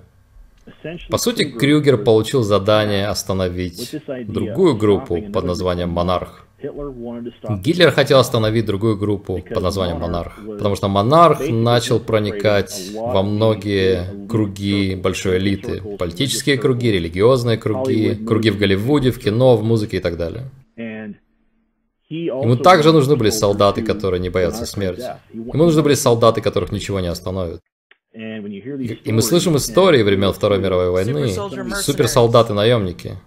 По 1.09 1.17
сути, 1.17 1.43
Крюгер 1.43 1.97
получил 1.97 2.43
задание 2.43 3.07
остановить 3.07 3.95
другую 4.27 4.75
группу 4.75 5.21
под 5.21 5.45
названием 5.45 5.89
«Монарх». 5.89 6.47
Гитлер 6.59 7.91
хотел 7.91 8.17
остановить 8.17 8.65
другую 8.65 8.97
группу 8.97 9.39
под 9.39 9.63
названием 9.63 9.99
«Монарх», 9.99 10.39
потому 10.45 10.75
что 10.75 10.87
«Монарх» 10.87 11.39
начал 11.47 11.99
проникать 11.99 12.91
во 12.95 13.21
многие 13.21 14.27
круги 14.27 14.95
большой 14.95 15.37
элиты. 15.37 15.81
Политические 15.97 16.57
круги, 16.57 16.91
религиозные 16.91 17.57
круги, 17.57 18.15
круги 18.15 18.49
в 18.49 18.57
Голливуде, 18.57 19.11
в 19.11 19.19
кино, 19.19 19.55
в 19.55 19.63
музыке 19.63 19.97
и 19.97 19.99
так 19.99 20.17
далее. 20.17 20.49
Ему 22.09 22.55
также 22.55 22.91
нужны 22.91 23.17
были 23.17 23.29
солдаты, 23.29 23.83
которые 23.83 24.19
не 24.19 24.29
боятся 24.29 24.65
смерти. 24.65 25.11
Ему 25.33 25.65
нужны 25.65 25.81
были 25.83 25.93
солдаты, 25.93 26.41
которых 26.41 26.71
ничего 26.71 26.99
не 27.01 27.07
остановит. 27.07 27.59
И 28.17 29.11
мы 29.11 29.21
слышим 29.21 29.57
истории 29.57 30.01
времен 30.01 30.33
Второй 30.33 30.59
мировой 30.59 30.89
войны. 30.89 31.29
Суперсолдаты-наемники. 31.75 33.17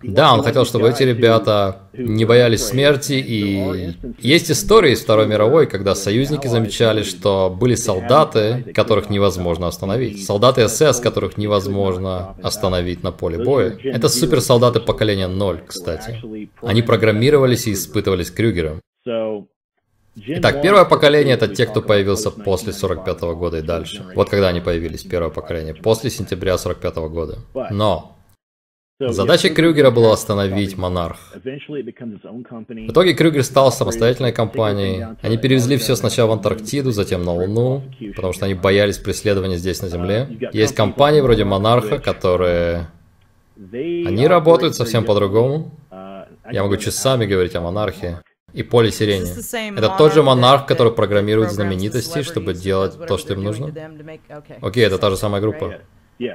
Да, 0.00 0.32
он 0.32 0.44
хотел, 0.44 0.64
чтобы 0.64 0.88
эти 0.88 1.02
ребята 1.02 1.80
не 1.92 2.24
боялись 2.24 2.64
смерти, 2.64 3.14
и 3.14 3.96
есть 4.20 4.48
истории 4.48 4.92
из 4.92 5.00
Второй 5.00 5.26
мировой, 5.26 5.66
когда 5.66 5.96
союзники 5.96 6.46
замечали, 6.46 7.02
что 7.02 7.50
были 7.50 7.74
солдаты, 7.74 8.64
которых 8.74 9.10
невозможно 9.10 9.66
остановить. 9.66 10.24
Солдаты 10.24 10.68
СС, 10.68 11.00
которых 11.00 11.36
невозможно 11.36 12.36
остановить 12.42 13.02
на 13.02 13.10
поле 13.10 13.42
боя. 13.42 13.76
Это 13.82 14.08
суперсолдаты 14.08 14.78
поколения 14.78 15.26
ноль, 15.26 15.62
кстати. 15.66 16.20
Они 16.62 16.82
программировались 16.82 17.66
и 17.66 17.72
испытывались 17.72 18.30
Крюгером. 18.30 18.80
Итак, 20.26 20.62
первое 20.62 20.84
поколение 20.84 21.34
это 21.34 21.48
те, 21.48 21.66
кто 21.66 21.82
появился 21.82 22.30
после 22.30 22.72
45 22.72 23.22
-го 23.22 23.34
года 23.36 23.58
и 23.58 23.62
дальше. 23.62 24.04
Вот 24.14 24.28
когда 24.28 24.48
они 24.48 24.60
появились, 24.60 25.02
первое 25.04 25.30
поколение, 25.30 25.74
после 25.74 26.10
сентября 26.10 26.58
45 26.58 26.96
-го 26.96 27.08
года. 27.08 27.38
Но 27.70 28.18
Задача 29.00 29.48
Крюгера 29.50 29.92
была 29.92 30.12
остановить 30.12 30.76
Монарх. 30.76 31.18
В 31.32 32.90
итоге 32.90 33.14
Крюгер 33.14 33.44
стал 33.44 33.70
самостоятельной 33.70 34.32
компанией. 34.32 35.06
Они 35.22 35.38
перевезли 35.38 35.76
все 35.76 35.94
сначала 35.94 36.30
в 36.30 36.32
Антарктиду, 36.32 36.90
затем 36.90 37.22
на 37.22 37.32
Луну, 37.32 37.84
потому 38.16 38.32
что 38.32 38.46
они 38.46 38.54
боялись 38.54 38.98
преследования 38.98 39.56
здесь 39.56 39.82
на 39.82 39.88
Земле. 39.88 40.28
Есть 40.52 40.74
компании 40.74 41.20
вроде 41.20 41.44
Монарха, 41.44 41.98
которые... 42.00 42.88
Они 43.56 44.26
работают 44.26 44.74
совсем 44.74 45.04
по-другому. 45.04 45.70
Я 46.50 46.62
могу 46.64 46.76
часами 46.76 47.24
говорить 47.26 47.54
о 47.54 47.60
Монархе. 47.60 48.18
И 48.54 48.62
поле 48.62 48.90
сирени. 48.90 49.30
Это 49.78 49.94
тот 49.98 50.14
же 50.14 50.22
монарх, 50.22 50.66
который 50.66 50.92
программирует 50.92 51.50
знаменитостей, 51.50 52.22
чтобы 52.22 52.54
делать 52.54 52.98
то, 53.06 53.18
что 53.18 53.34
им 53.34 53.42
нужно? 53.42 53.72
Окей, 54.62 54.84
это 54.84 54.98
та 54.98 55.10
же 55.10 55.16
самая 55.16 55.40
группа. 55.40 55.80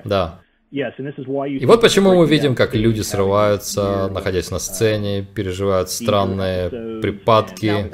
Да. 0.06 0.40
И 0.72 1.66
вот 1.66 1.82
почему 1.82 2.16
мы 2.16 2.26
видим, 2.26 2.56
как 2.56 2.74
люди 2.74 3.02
срываются, 3.02 4.10
находясь 4.10 4.50
на 4.50 4.58
сцене, 4.58 5.22
переживают 5.22 5.92
странные 5.92 6.70
припадки, 7.00 7.92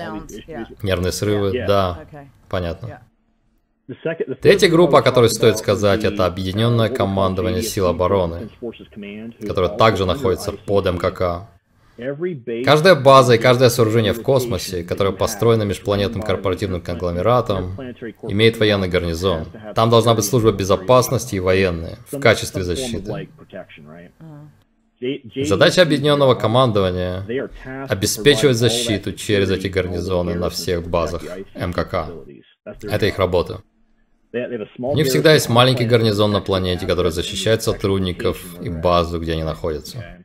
нервные 0.82 1.12
срывы. 1.12 1.66
Да, 1.68 2.06
понятно. 2.48 3.02
Третья 4.42 4.70
группа, 4.70 5.00
о 5.00 5.02
которой 5.02 5.30
стоит 5.30 5.58
сказать, 5.58 6.04
это 6.04 6.26
Объединенное 6.26 6.90
командование 6.90 7.64
сил 7.64 7.88
обороны, 7.88 8.50
которое 9.46 9.70
также 9.70 10.06
находится 10.06 10.52
под 10.52 10.86
МКК. 10.86 11.50
Каждая 12.66 12.96
база 12.96 13.34
и 13.34 13.38
каждое 13.38 13.70
сооружение 13.70 14.14
в 14.14 14.22
космосе, 14.22 14.84
которое 14.84 15.12
построено 15.12 15.64
межпланетным 15.64 16.22
корпоративным 16.22 16.82
конгломератом, 16.82 17.76
имеет 18.24 18.58
военный 18.58 18.88
гарнизон. 18.88 19.48
Там 19.76 19.90
должна 19.90 20.16
быть 20.16 20.26
служба 20.26 20.52
безопасности 20.52 21.36
и 21.36 21.40
военные 21.40 21.98
в 22.12 22.20
качестве 22.20 22.64
защиты. 22.64 23.30
Задача 25.46 25.82
объединенного 25.82 26.36
командования– 26.36 27.26
обеспечивать 27.90 28.58
защиту 28.58 29.14
через 29.14 29.50
эти 29.50 29.68
гарнизоны 29.68 30.36
на 30.36 30.50
всех 30.50 30.88
базах 30.88 31.24
МКК. 31.56 32.10
Это 32.84 33.06
их 33.06 33.18
работа. 33.18 33.62
У 34.32 34.96
них 34.96 35.08
всегда 35.08 35.34
есть 35.34 35.50
маленький 35.50 35.86
гарнизон 35.86 36.32
на 36.32 36.42
планете, 36.42 36.86
который 36.86 37.12
защищает 37.12 37.64
сотрудников 37.64 38.62
и 38.62 38.70
базу, 38.70 39.20
где 39.20 39.34
они 39.34 39.44
находятся. 39.44 40.20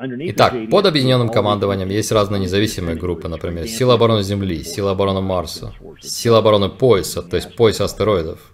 Итак, 0.00 0.54
под 0.70 0.86
объединенным 0.86 1.28
командованием 1.28 1.88
есть 1.90 2.10
разные 2.12 2.40
независимые 2.40 2.96
группы, 2.96 3.28
например, 3.28 3.66
Сила 3.68 3.94
обороны 3.94 4.22
Земли, 4.22 4.62
Сила 4.64 4.92
обороны 4.92 5.20
Марса, 5.20 5.72
Сила 6.00 6.38
обороны 6.38 6.70
Пояса, 6.70 7.22
то 7.22 7.36
есть 7.36 7.54
пояса 7.54 7.84
астероидов. 7.84 8.52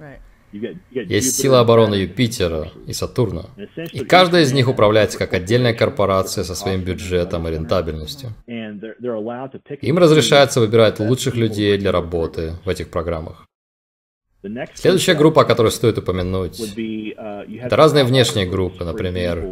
Есть 0.91 1.37
Сила 1.37 1.61
обороны 1.61 1.95
Юпитера 1.97 2.71
и 2.87 2.93
Сатурна. 2.93 3.47
И 3.93 4.01
каждая 4.05 4.43
из 4.43 4.53
них 4.53 4.69
управляется 4.69 5.19
как 5.19 5.35
отдельная 5.35 5.75
корпорация 5.75 6.45
со 6.45 6.55
своим 6.55 6.83
бюджетом 6.83 7.47
и 7.47 7.51
рентабельностью. 7.51 8.31
Им 8.47 9.99
разрешается 9.99 10.61
выбирать 10.61 10.99
лучших 10.99 11.37
людей 11.37 11.77
для 11.79 11.93
работы 11.93 12.55
в 12.65 12.69
этих 12.69 12.89
программах. 12.91 13.47
Следующая 14.75 15.15
группа, 15.15 15.43
о 15.43 15.45
которой 15.45 15.71
стоит 15.71 15.99
упомянуть, 15.99 16.61
это 16.61 17.77
разные 17.77 18.05
внешние 18.05 18.47
группы, 18.47 18.85
например, 18.85 19.45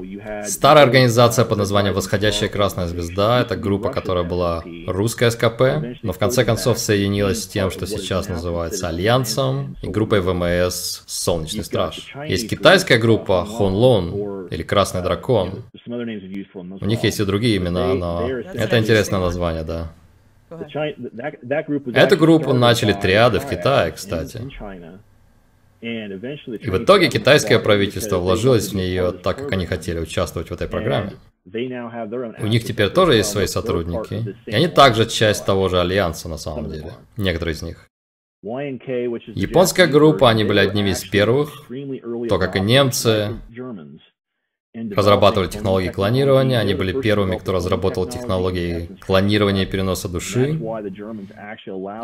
старая 0.46 0.84
организация 0.84 1.44
под 1.44 1.58
названием 1.58 1.94
«Восходящая 1.94 2.48
Красная 2.48 2.86
Звезда», 2.86 3.40
это 3.40 3.56
группа, 3.56 3.90
которая 3.90 4.24
была 4.24 4.62
русская 4.86 5.30
СКП, 5.30 5.62
но 6.02 6.12
в 6.12 6.18
конце 6.18 6.44
концов 6.44 6.78
соединилась 6.78 7.42
с 7.42 7.46
тем, 7.46 7.70
что 7.70 7.86
сейчас 7.86 8.28
называется 8.28 8.88
Альянсом, 8.88 9.76
и 9.82 9.88
группой 9.88 10.20
ВМС 10.20 11.02
«Солнечный 11.06 11.64
Страж». 11.64 12.14
Есть 12.28 12.48
китайская 12.48 12.98
группа 12.98 13.44
Хунлун, 13.44 14.34
или 14.50 14.62
Красный 14.62 15.02
Дракон. 15.02 15.64
У 15.86 16.86
них 16.86 17.04
есть 17.04 17.20
и 17.20 17.24
другие 17.24 17.56
имена, 17.56 17.94
но 17.94 18.28
это 18.28 18.78
интересное 18.78 19.20
название, 19.20 19.64
да. 19.64 19.92
Эту 20.50 22.16
группу 22.16 22.52
начали 22.52 22.92
триады 22.92 23.40
в 23.40 23.48
Китае, 23.48 23.92
кстати. 23.92 24.40
И 25.80 26.70
в 26.70 26.82
итоге 26.82 27.10
китайское 27.10 27.58
правительство 27.58 28.16
вложилось 28.16 28.68
в 28.68 28.74
нее 28.74 29.12
так, 29.12 29.36
как 29.36 29.52
они 29.52 29.66
хотели 29.66 29.98
участвовать 29.98 30.48
в 30.48 30.52
этой 30.52 30.66
программе. 30.66 31.12
У 31.46 32.46
них 32.46 32.64
теперь 32.64 32.88
тоже 32.88 33.16
есть 33.16 33.30
свои 33.30 33.46
сотрудники. 33.46 34.34
И 34.46 34.54
они 34.54 34.68
также 34.68 35.06
часть 35.06 35.44
того 35.44 35.68
же 35.68 35.78
альянса 35.80 36.28
на 36.28 36.38
самом 36.38 36.70
деле. 36.70 36.92
Некоторые 37.18 37.54
из 37.54 37.62
них. 37.62 37.86
Японская 38.42 39.86
группа, 39.86 40.30
они 40.30 40.44
были 40.44 40.58
одними 40.60 40.90
из 40.90 41.02
первых, 41.04 41.66
то 42.28 42.38
как 42.38 42.56
и 42.56 42.60
немцы, 42.60 43.40
разрабатывали 44.74 45.48
технологии 45.48 45.88
клонирования, 45.88 46.58
они 46.58 46.74
были 46.74 47.00
первыми, 47.00 47.36
кто 47.36 47.52
разработал 47.52 48.06
технологии 48.06 48.88
клонирования 49.00 49.62
и 49.62 49.66
переноса 49.66 50.08
души. 50.08 50.50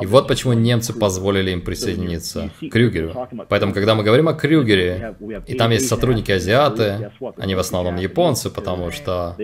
И 0.00 0.06
вот 0.06 0.28
почему 0.28 0.52
немцы 0.52 0.92
позволили 0.92 1.50
им 1.50 1.62
присоединиться 1.62 2.50
к 2.60 2.68
Крюгеру. 2.70 3.28
Поэтому, 3.48 3.74
когда 3.74 3.94
мы 3.94 4.04
говорим 4.04 4.28
о 4.28 4.34
Крюгере, 4.34 5.16
и 5.46 5.54
там 5.54 5.72
есть 5.72 5.88
сотрудники-азиаты, 5.88 7.10
они 7.36 7.54
в 7.54 7.58
основном 7.58 7.96
японцы, 7.96 8.50
потому 8.50 8.92
что 8.92 9.36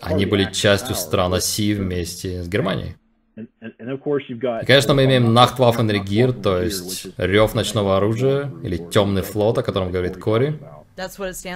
они 0.00 0.24
были 0.24 0.50
частью 0.50 0.94
стран 0.94 1.34
оси 1.34 1.74
вместе 1.74 2.42
с 2.42 2.48
Германией. 2.48 2.96
И, 3.36 4.64
конечно, 4.66 4.94
мы 4.94 5.04
имеем 5.04 5.36
Nachtwaffenregier, 5.36 6.32
то 6.32 6.62
есть 6.62 7.08
рев 7.18 7.54
ночного 7.54 7.96
оружия, 7.96 8.50
или 8.62 8.76
темный 8.76 9.22
флот, 9.22 9.58
о 9.58 9.62
котором 9.62 9.90
говорит 9.90 10.16
Кори. 10.16 10.58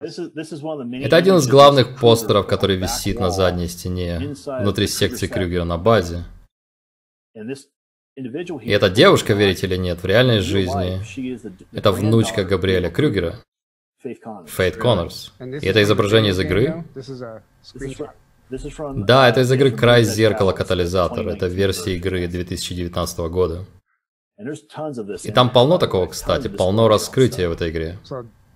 Это 0.00 1.16
один 1.16 1.36
из 1.36 1.46
главных 1.46 1.96
постеров, 1.98 2.46
который 2.48 2.76
висит 2.76 3.20
на 3.20 3.30
задней 3.30 3.68
стене, 3.68 4.34
внутри 4.46 4.88
секции 4.88 5.28
Крюгера 5.28 5.64
на 5.64 5.78
базе. 5.78 6.24
И 8.16 8.70
эта 8.70 8.90
девушка, 8.90 9.34
верите 9.34 9.66
или 9.66 9.76
нет, 9.76 10.02
в 10.02 10.06
реальной 10.06 10.40
жизни, 10.40 11.00
это 11.72 11.90
внучка 11.92 12.44
Габриэля 12.44 12.90
Крюгера, 12.90 13.40
Фейт 14.02 14.76
Коннорс. 14.76 15.32
И 15.40 15.66
это 15.66 15.82
изображение 15.82 16.32
из 16.32 16.38
игры? 16.38 16.84
Да, 18.94 19.28
это 19.28 19.40
из 19.40 19.50
игры 19.50 19.70
«Край 19.70 20.04
зеркала 20.04 20.52
катализатор». 20.52 21.26
Это 21.26 21.46
версия 21.46 21.96
игры 21.96 22.28
2019 22.28 23.18
года. 23.30 23.64
И 25.22 25.32
там 25.32 25.50
полно 25.50 25.78
такого, 25.78 26.06
кстати, 26.06 26.48
полно 26.48 26.88
раскрытия 26.88 27.48
в 27.48 27.52
этой 27.52 27.70
игре. 27.70 27.98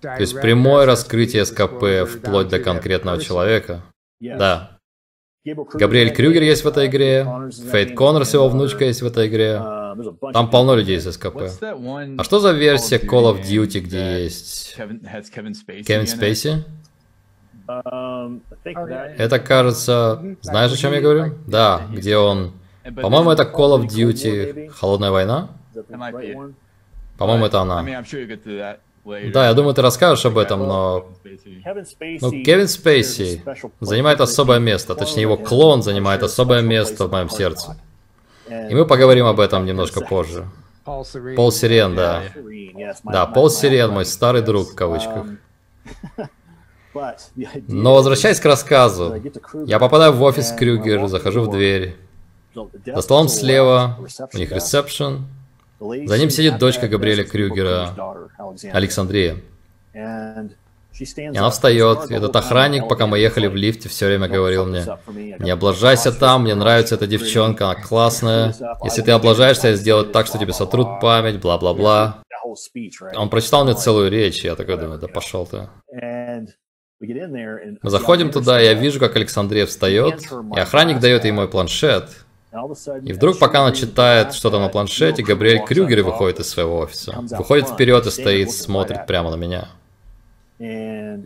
То 0.01 0.19
есть 0.19 0.39
прямое 0.39 0.85
раскрытие 0.85 1.45
СКП 1.45 2.07
вплоть 2.07 2.47
до 2.47 2.59
конкретного 2.59 3.19
человека. 3.19 3.81
Да. 4.19 4.78
Габриэль 5.45 6.13
Крюгер 6.13 6.43
есть 6.43 6.65
в 6.65 6.67
этой 6.67 6.87
игре, 6.87 7.25
Фейт 7.71 7.95
Коннорс, 7.95 8.33
его 8.33 8.49
внучка, 8.49 8.83
есть 8.83 9.01
в 9.01 9.05
этой 9.05 9.27
игре. 9.29 9.61
Там 10.33 10.49
полно 10.49 10.75
людей 10.75 10.97
из 10.97 11.09
СКП. 11.09 11.43
А 11.61 12.23
что 12.23 12.39
за 12.39 12.51
версия 12.51 12.97
Call 12.97 13.33
of 13.33 13.41
Duty, 13.41 13.79
где 13.79 14.23
есть 14.23 14.75
Кевин 14.75 16.07
Спейси? 16.07 16.65
Это, 19.17 19.39
кажется... 19.39 20.21
Знаешь, 20.41 20.73
о 20.73 20.77
чем 20.77 20.93
я 20.93 21.01
говорю? 21.01 21.35
Да, 21.47 21.83
где 21.91 22.17
он... 22.17 22.51
По-моему, 22.83 23.31
это 23.31 23.43
Call 23.43 23.79
of 23.79 23.87
Duty 23.87 24.67
Холодная 24.69 25.11
война? 25.11 25.49
По-моему, 27.17 27.45
это 27.45 27.61
она. 27.61 27.85
Да, 29.05 29.47
я 29.47 29.53
думаю, 29.53 29.73
ты 29.73 29.81
расскажешь 29.81 30.25
об 30.25 30.37
этом, 30.37 30.59
но... 30.67 31.07
Ну, 32.21 32.31
Кевин 32.43 32.67
Спейси 32.67 33.43
занимает 33.79 34.21
особое 34.21 34.59
место, 34.59 34.95
точнее, 34.95 35.23
его 35.23 35.37
клон 35.37 35.81
занимает 35.83 36.23
особое 36.23 36.61
место 36.61 37.05
в 37.07 37.11
моем 37.11 37.29
сердце. 37.29 37.77
И 38.49 38.73
мы 38.73 38.85
поговорим 38.85 39.25
об 39.25 39.39
этом 39.39 39.65
немножко 39.65 40.01
позже. 40.01 40.47
Пол 40.85 41.51
Сирен, 41.51 41.95
да. 41.95 42.23
Да, 43.03 43.25
Пол 43.27 43.49
Сирен, 43.49 43.91
мой 43.91 44.05
старый 44.05 44.41
друг, 44.41 44.71
в 44.71 44.75
кавычках. 44.75 45.25
Но 47.67 47.93
возвращаясь 47.93 48.39
к 48.39 48.45
рассказу, 48.45 49.21
я 49.65 49.79
попадаю 49.79 50.13
в 50.13 50.21
офис 50.23 50.51
Крюгер, 50.51 51.07
захожу 51.07 51.43
в 51.43 51.51
дверь. 51.51 51.95
За 52.85 53.01
столом 53.01 53.29
слева 53.29 53.97
у 54.33 54.37
них 54.37 54.51
ресепшн, 54.51 55.27
за 55.79 56.17
ним 56.17 56.29
сидит 56.29 56.57
дочка 56.57 56.87
Габриэля 56.87 57.23
Крюгера, 57.23 57.95
Александрия. 58.73 59.37
И 59.93 61.37
она 61.37 61.49
встает, 61.49 62.11
и 62.11 62.13
этот 62.13 62.35
охранник, 62.35 62.89
пока 62.89 63.07
мы 63.07 63.19
ехали 63.19 63.47
в 63.47 63.55
лифте, 63.55 63.87
все 63.87 64.07
время 64.07 64.27
говорил 64.27 64.65
мне, 64.65 64.83
не 65.39 65.49
облажайся 65.49 66.11
там, 66.11 66.43
мне 66.43 66.55
нравится 66.55 66.95
эта 66.95 67.07
девчонка, 67.07 67.69
она 67.69 67.81
классная. 67.81 68.53
Если 68.83 69.01
ты 69.01 69.11
облажаешься, 69.11 69.69
я 69.69 69.75
сделаю 69.75 70.07
так, 70.07 70.27
что 70.27 70.37
тебе 70.37 70.51
сотрут 70.51 70.99
память, 70.99 71.39
бла-бла-бла. 71.39 72.23
Он 73.15 73.29
прочитал 73.29 73.63
мне 73.63 73.75
целую 73.75 74.11
речь, 74.11 74.43
я 74.43 74.55
такой 74.55 74.77
думаю, 74.77 74.99
да 74.99 75.07
пошел 75.07 75.45
ты. 75.45 75.69
Мы 76.99 77.89
заходим 77.89 78.31
туда, 78.31 78.61
и 78.61 78.65
я 78.65 78.73
вижу, 78.73 78.99
как 78.99 79.15
Александрия 79.15 79.65
встает, 79.65 80.21
и 80.55 80.59
охранник 80.59 80.99
дает 80.99 81.23
ей 81.23 81.31
мой 81.31 81.47
планшет, 81.47 82.09
и 83.03 83.13
вдруг, 83.13 83.37
пока 83.37 83.61
она 83.61 83.75
читает 83.75 84.33
что-то 84.33 84.59
на 84.59 84.69
планшете, 84.69 85.21
Габриэль 85.21 85.63
Крюгер 85.65 86.03
выходит 86.03 86.39
из 86.39 86.49
своего 86.49 86.79
офиса. 86.79 87.13
Выходит 87.37 87.69
вперед 87.69 88.05
и 88.07 88.11
стоит, 88.11 88.51
смотрит 88.51 89.05
прямо 89.05 89.29
на 89.29 89.35
меня. 89.35 89.69
И 90.59 91.23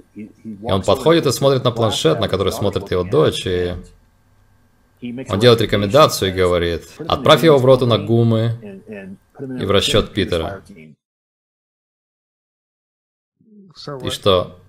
он 0.63 0.83
подходит 0.83 1.25
и 1.25 1.31
смотрит 1.31 1.63
на 1.63 1.71
планшет, 1.71 2.19
на 2.19 2.27
который 2.27 2.51
смотрит 2.51 2.91
его 2.91 3.03
дочь, 3.03 3.47
и 3.47 3.73
он 5.01 5.39
делает 5.39 5.62
рекомендацию 5.62 6.31
и 6.31 6.33
говорит, 6.33 6.83
отправь 7.07 7.43
его 7.43 7.57
в 7.57 7.65
роту 7.65 7.86
на 7.86 7.97
гумы 7.97 8.81
и 9.39 9.65
в 9.65 9.71
расчет 9.71 10.13
Питера. 10.13 10.63
И 14.03 14.09
что? 14.09 14.59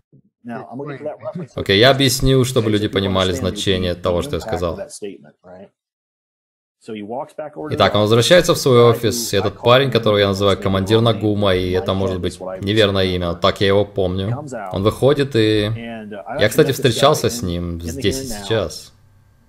Окей, 0.45 1.77
okay, 1.77 1.79
я 1.79 1.91
объясню, 1.91 2.45
чтобы 2.45 2.71
люди 2.71 2.89
понимали 2.89 3.33
значение 3.33 3.95
того, 3.95 4.23
что 4.23 4.37
я 4.37 4.41
сказал. 4.41 4.79
Итак, 7.71 7.95
он 7.95 8.01
возвращается 8.03 8.55
в 8.55 8.59
свой 8.59 8.83
офис, 8.83 9.33
и 9.33 9.37
этот 9.37 9.59
парень, 9.59 9.91
которого 9.91 10.19
я 10.19 10.29
называю 10.29 10.59
командир 10.61 11.01
Нагума, 11.01 11.55
и 11.55 11.71
это 11.71 11.95
может 11.95 12.21
быть 12.21 12.39
неверное 12.61 13.05
имя, 13.05 13.29
но 13.29 13.35
так 13.35 13.61
я 13.61 13.69
его 13.69 13.85
помню. 13.85 14.45
Он 14.73 14.83
выходит, 14.83 15.35
и... 15.35 15.71
Uh, 16.05 16.41
я, 16.41 16.49
кстати, 16.49 16.73
встречался 16.73 17.31
с 17.31 17.43
ним 17.43 17.81
здесь 17.81 18.23
и 18.23 18.27
сейчас. 18.27 18.93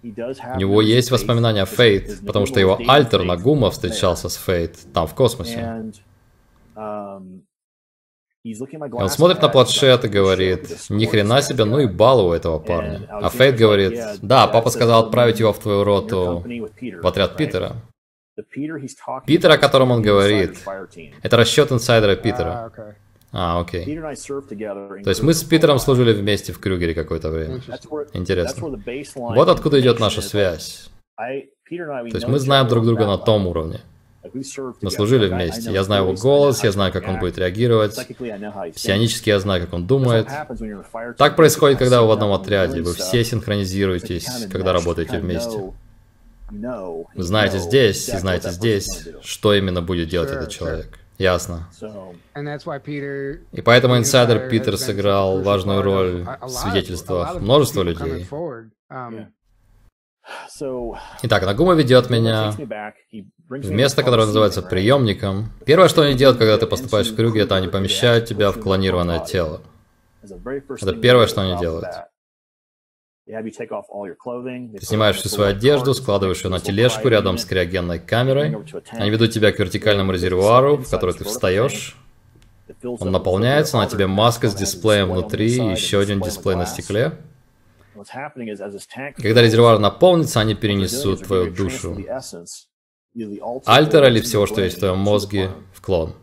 У 0.03 0.57
него 0.57 0.81
есть 0.81 1.11
воспоминания 1.11 1.63
о 1.63 1.65
Фейт, 1.65 2.25
потому 2.25 2.45
что 2.45 2.59
его 2.59 2.79
альтер 2.87 3.23
Нагума 3.23 3.71
встречался 3.71 4.29
с 4.29 4.35
Фейт 4.35 4.77
там, 4.93 5.07
в 5.07 5.15
космосе. 5.15 5.91
Он 8.91 9.10
смотрит 9.10 9.41
на 9.41 9.49
планшет 9.49 10.05
и 10.05 10.08
говорит, 10.08 10.89
ни 10.89 11.05
хрена 11.05 11.41
себе, 11.41 11.65
ну 11.65 11.79
и 11.79 11.88
балл 11.88 12.27
у 12.27 12.34
этого 12.34 12.60
парня. 12.60 13.08
А 13.10 13.29
Фейт 13.29 13.58
говорит, 13.58 13.99
да, 14.21 14.47
папа 14.47 14.69
сказал 14.69 15.05
отправить 15.05 15.39
его 15.39 15.51
в 15.51 15.60
твою 15.60 15.84
роту, 15.84 16.43
в 17.01 17.08
отряд 17.08 17.38
Питера. 17.38 17.75
Питер, 19.25 19.51
о 19.51 19.58
котором 19.58 19.91
он 19.91 20.01
говорит, 20.01 20.58
это 21.23 21.38
расчет 21.38 21.71
инсайдера 21.71 22.15
Питера. 22.15 22.71
А, 23.31 23.60
окей. 23.60 23.84
То 23.86 25.10
есть 25.10 25.23
мы 25.23 25.34
с 25.34 25.43
Питером 25.43 25.79
служили 25.79 26.13
вместе 26.13 26.53
в 26.53 26.60
Крюгере 26.60 26.93
какое-то 26.93 27.29
время. 27.29 27.62
Интересно. 28.13 28.69
Вот 29.15 29.49
откуда 29.49 29.79
идет 29.79 29.99
наша 29.99 30.21
связь. 30.21 30.89
То 31.17 32.15
есть 32.17 32.27
мы 32.27 32.39
знаем 32.39 32.67
друг 32.67 32.86
друга 32.86 33.08
на 33.08 33.17
том 33.17 33.47
уровне. 33.47 33.81
Мы 34.33 34.91
служили 34.91 35.27
вместе. 35.27 35.71
Я 35.71 35.83
знаю 35.83 36.03
его 36.03 36.13
голос, 36.13 36.63
я 36.63 36.71
знаю, 36.71 36.91
как 36.91 37.07
он 37.07 37.19
будет 37.19 37.38
реагировать. 37.38 37.95
Псионически 38.75 39.29
я 39.29 39.39
знаю, 39.39 39.61
как 39.61 39.73
он 39.73 39.88
думает. 39.88 40.27
Так 41.17 41.35
происходит, 41.35 41.79
когда 41.79 42.01
вы 42.01 42.07
в 42.07 42.11
одном 42.11 42.31
отряде. 42.33 42.81
Вы 42.81 42.93
все 42.93 43.23
синхронизируетесь, 43.23 44.47
когда 44.51 44.73
работаете 44.73 45.19
вместе. 45.19 45.73
Вы 46.49 47.23
знаете 47.23 47.59
здесь 47.59 48.09
и 48.09 48.17
знаете 48.17 48.51
здесь, 48.51 49.07
что 49.21 49.53
именно 49.53 49.81
будет 49.81 50.09
делать 50.09 50.31
этот 50.31 50.49
человек. 50.49 50.99
Ясно. 51.17 51.69
И 53.51 53.61
поэтому 53.61 53.97
инсайдер 53.97 54.49
Питер 54.49 54.77
сыграл 54.77 55.41
важную 55.41 55.81
роль 55.81 56.25
в 56.41 56.49
свидетельствах 56.49 57.39
множества 57.39 57.83
людей. 57.83 58.27
Итак, 61.23 61.45
Нагума 61.45 61.73
ведет 61.73 62.09
меня 62.09 62.51
в 63.47 63.71
место, 63.71 64.03
которое 64.03 64.25
называется 64.25 64.61
приемником. 64.61 65.51
Первое, 65.65 65.88
что 65.88 66.01
они 66.01 66.15
делают, 66.15 66.39
когда 66.39 66.57
ты 66.57 66.65
поступаешь 66.65 67.07
в 67.09 67.15
крюге, 67.15 67.41
это 67.41 67.55
они 67.55 67.67
помещают 67.67 68.25
тебя 68.25 68.51
в 68.51 68.59
клонированное 68.59 69.19
тело. 69.25 69.61
Это 70.23 70.93
первое, 70.95 71.27
что 71.27 71.41
они 71.41 71.59
делают. 71.59 71.88
Ты 73.27 74.85
снимаешь 74.85 75.15
всю 75.15 75.29
свою 75.29 75.51
одежду, 75.51 75.93
складываешь 75.93 76.43
ее 76.43 76.51
на 76.51 76.59
тележку 76.59 77.07
рядом 77.07 77.38
с 77.38 77.45
криогенной 77.45 77.99
камерой. 77.99 78.55
Они 78.91 79.09
ведут 79.09 79.31
тебя 79.31 79.51
к 79.51 79.59
вертикальному 79.59 80.11
резервуару, 80.11 80.77
в 80.77 80.89
который 80.89 81.15
ты 81.15 81.23
встаешь. 81.23 81.95
Он 82.83 83.11
наполняется, 83.11 83.77
на 83.77 83.88
тебе 83.88 84.07
маска 84.07 84.47
с 84.47 84.55
дисплеем 84.55 85.11
внутри 85.11 85.51
и 85.55 85.71
еще 85.71 85.99
один 85.99 86.19
дисплей 86.21 86.55
на 86.55 86.65
стекле. 86.65 87.13
Когда 89.17 89.41
резервуар 89.41 89.79
наполнится, 89.79 90.39
они 90.39 90.55
перенесут 90.55 91.23
твою 91.23 91.51
душу, 91.53 91.97
альтер 93.65 94.03
или 94.05 94.21
всего, 94.21 94.45
что 94.45 94.62
есть 94.62 94.77
в 94.77 94.79
твоем 94.79 94.99
мозге, 94.99 95.51
в 95.73 95.81
клон. 95.81 96.13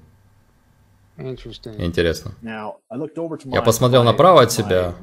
Интересно. 1.19 2.35
Я 2.43 3.63
посмотрел 3.63 4.05
направо 4.05 4.43
от 4.43 4.53
себя. 4.53 4.95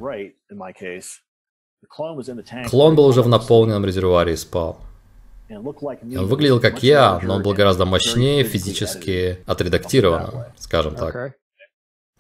Клон 2.70 2.96
был 2.96 3.06
уже 3.06 3.22
в 3.22 3.28
наполненном 3.28 3.86
резервуаре 3.86 4.34
и 4.34 4.36
спал. 4.36 4.82
Он 5.50 6.28
выглядел 6.28 6.60
как 6.60 6.84
я, 6.84 7.20
но 7.24 7.36
он 7.36 7.44
был 7.44 7.54
гораздо 7.54 7.86
мощнее, 7.86 8.44
физически 8.44 9.40
отредактированным, 9.48 10.46
скажем 10.58 10.96
так. 10.96 11.36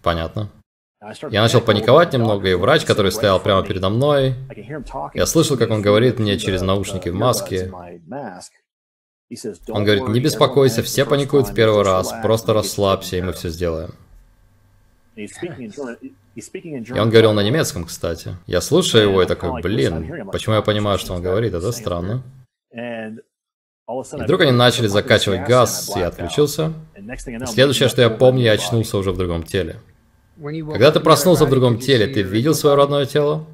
Понятно. 0.01 0.49
Я 1.01 1.41
начал 1.41 1.61
паниковать 1.61 2.11
немного, 2.11 2.49
и 2.49 2.55
врач, 2.55 2.83
который 2.83 3.11
стоял 3.11 3.39
прямо 3.39 3.65
передо 3.65 3.89
мной, 3.89 4.35
я 5.13 5.25
слышал, 5.25 5.57
как 5.57 5.69
он 5.69 5.81
говорит 5.81 6.19
мне 6.19 6.37
через 6.37 6.61
наушники 6.61 7.07
в 7.07 7.15
маске. 7.15 7.71
Он 9.69 9.83
говорит, 9.85 10.07
не 10.09 10.19
беспокойся, 10.19 10.83
все 10.83 11.05
паникуют 11.05 11.49
в 11.49 11.53
первый 11.53 11.83
раз, 11.83 12.13
просто 12.21 12.53
расслабься, 12.53 13.15
и 13.15 13.21
мы 13.21 13.31
все 13.31 13.49
сделаем. 13.49 13.91
И 15.15 16.99
он 16.99 17.09
говорил 17.09 17.33
на 17.33 17.41
немецком, 17.41 17.85
кстати. 17.85 18.35
Я 18.47 18.59
слушаю 18.59 19.09
его 19.09 19.21
и 19.21 19.25
такой, 19.25 19.61
блин, 19.61 20.29
почему 20.31 20.55
я 20.55 20.61
понимаю, 20.61 20.97
что 20.97 21.13
он 21.13 21.21
говорит, 21.21 21.53
это 21.53 21.71
странно. 21.71 22.23
И 22.73 23.15
вдруг 23.87 24.41
они 24.41 24.51
начали 24.51 24.87
закачивать 24.87 25.47
газ, 25.47 25.91
и 25.95 25.99
я 25.99 26.07
отключился. 26.07 26.73
И 26.95 27.45
следующее, 27.45 27.89
что 27.89 28.01
я 28.01 28.09
помню, 28.09 28.43
я 28.43 28.53
очнулся 28.53 28.97
уже 28.97 29.11
в 29.11 29.17
другом 29.17 29.43
теле. 29.43 29.79
Когда 30.41 30.91
ты 30.91 30.99
проснулся 30.99 31.45
в 31.45 31.49
другом 31.49 31.79
теле, 31.79 32.07
ты 32.07 32.21
видел 32.21 32.53
свое 32.53 32.75
родное 32.75 33.05
тело? 33.05 33.45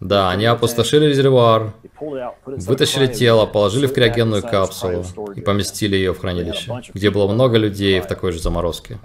Да, 0.00 0.30
они 0.30 0.46
опустошили 0.46 1.06
резервуар, 1.06 1.74
вытащили 2.44 3.06
тело, 3.06 3.46
положили 3.46 3.86
в 3.86 3.92
криогенную 3.92 4.42
капсулу 4.42 5.04
и 5.36 5.40
поместили 5.40 5.96
ее 5.96 6.12
в 6.12 6.20
хранилище, 6.20 6.72
где 6.92 7.10
было 7.10 7.32
много 7.32 7.56
людей 7.56 8.00
в 8.00 8.06
такой 8.06 8.32
же 8.32 8.40
заморозке. 8.40 8.98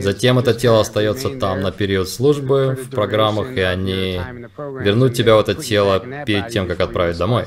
Затем 0.00 0.38
это 0.38 0.52
тело 0.52 0.80
остается 0.80 1.30
там 1.38 1.62
на 1.62 1.72
период 1.72 2.08
службы 2.08 2.76
в 2.80 2.90
программах, 2.90 3.56
и 3.56 3.60
они 3.60 4.20
вернут 4.58 5.14
тебя 5.14 5.36
в 5.36 5.40
это 5.40 5.54
тело 5.54 6.02
перед 6.26 6.48
тем, 6.48 6.68
как 6.68 6.80
отправить 6.80 7.16
домой. 7.16 7.44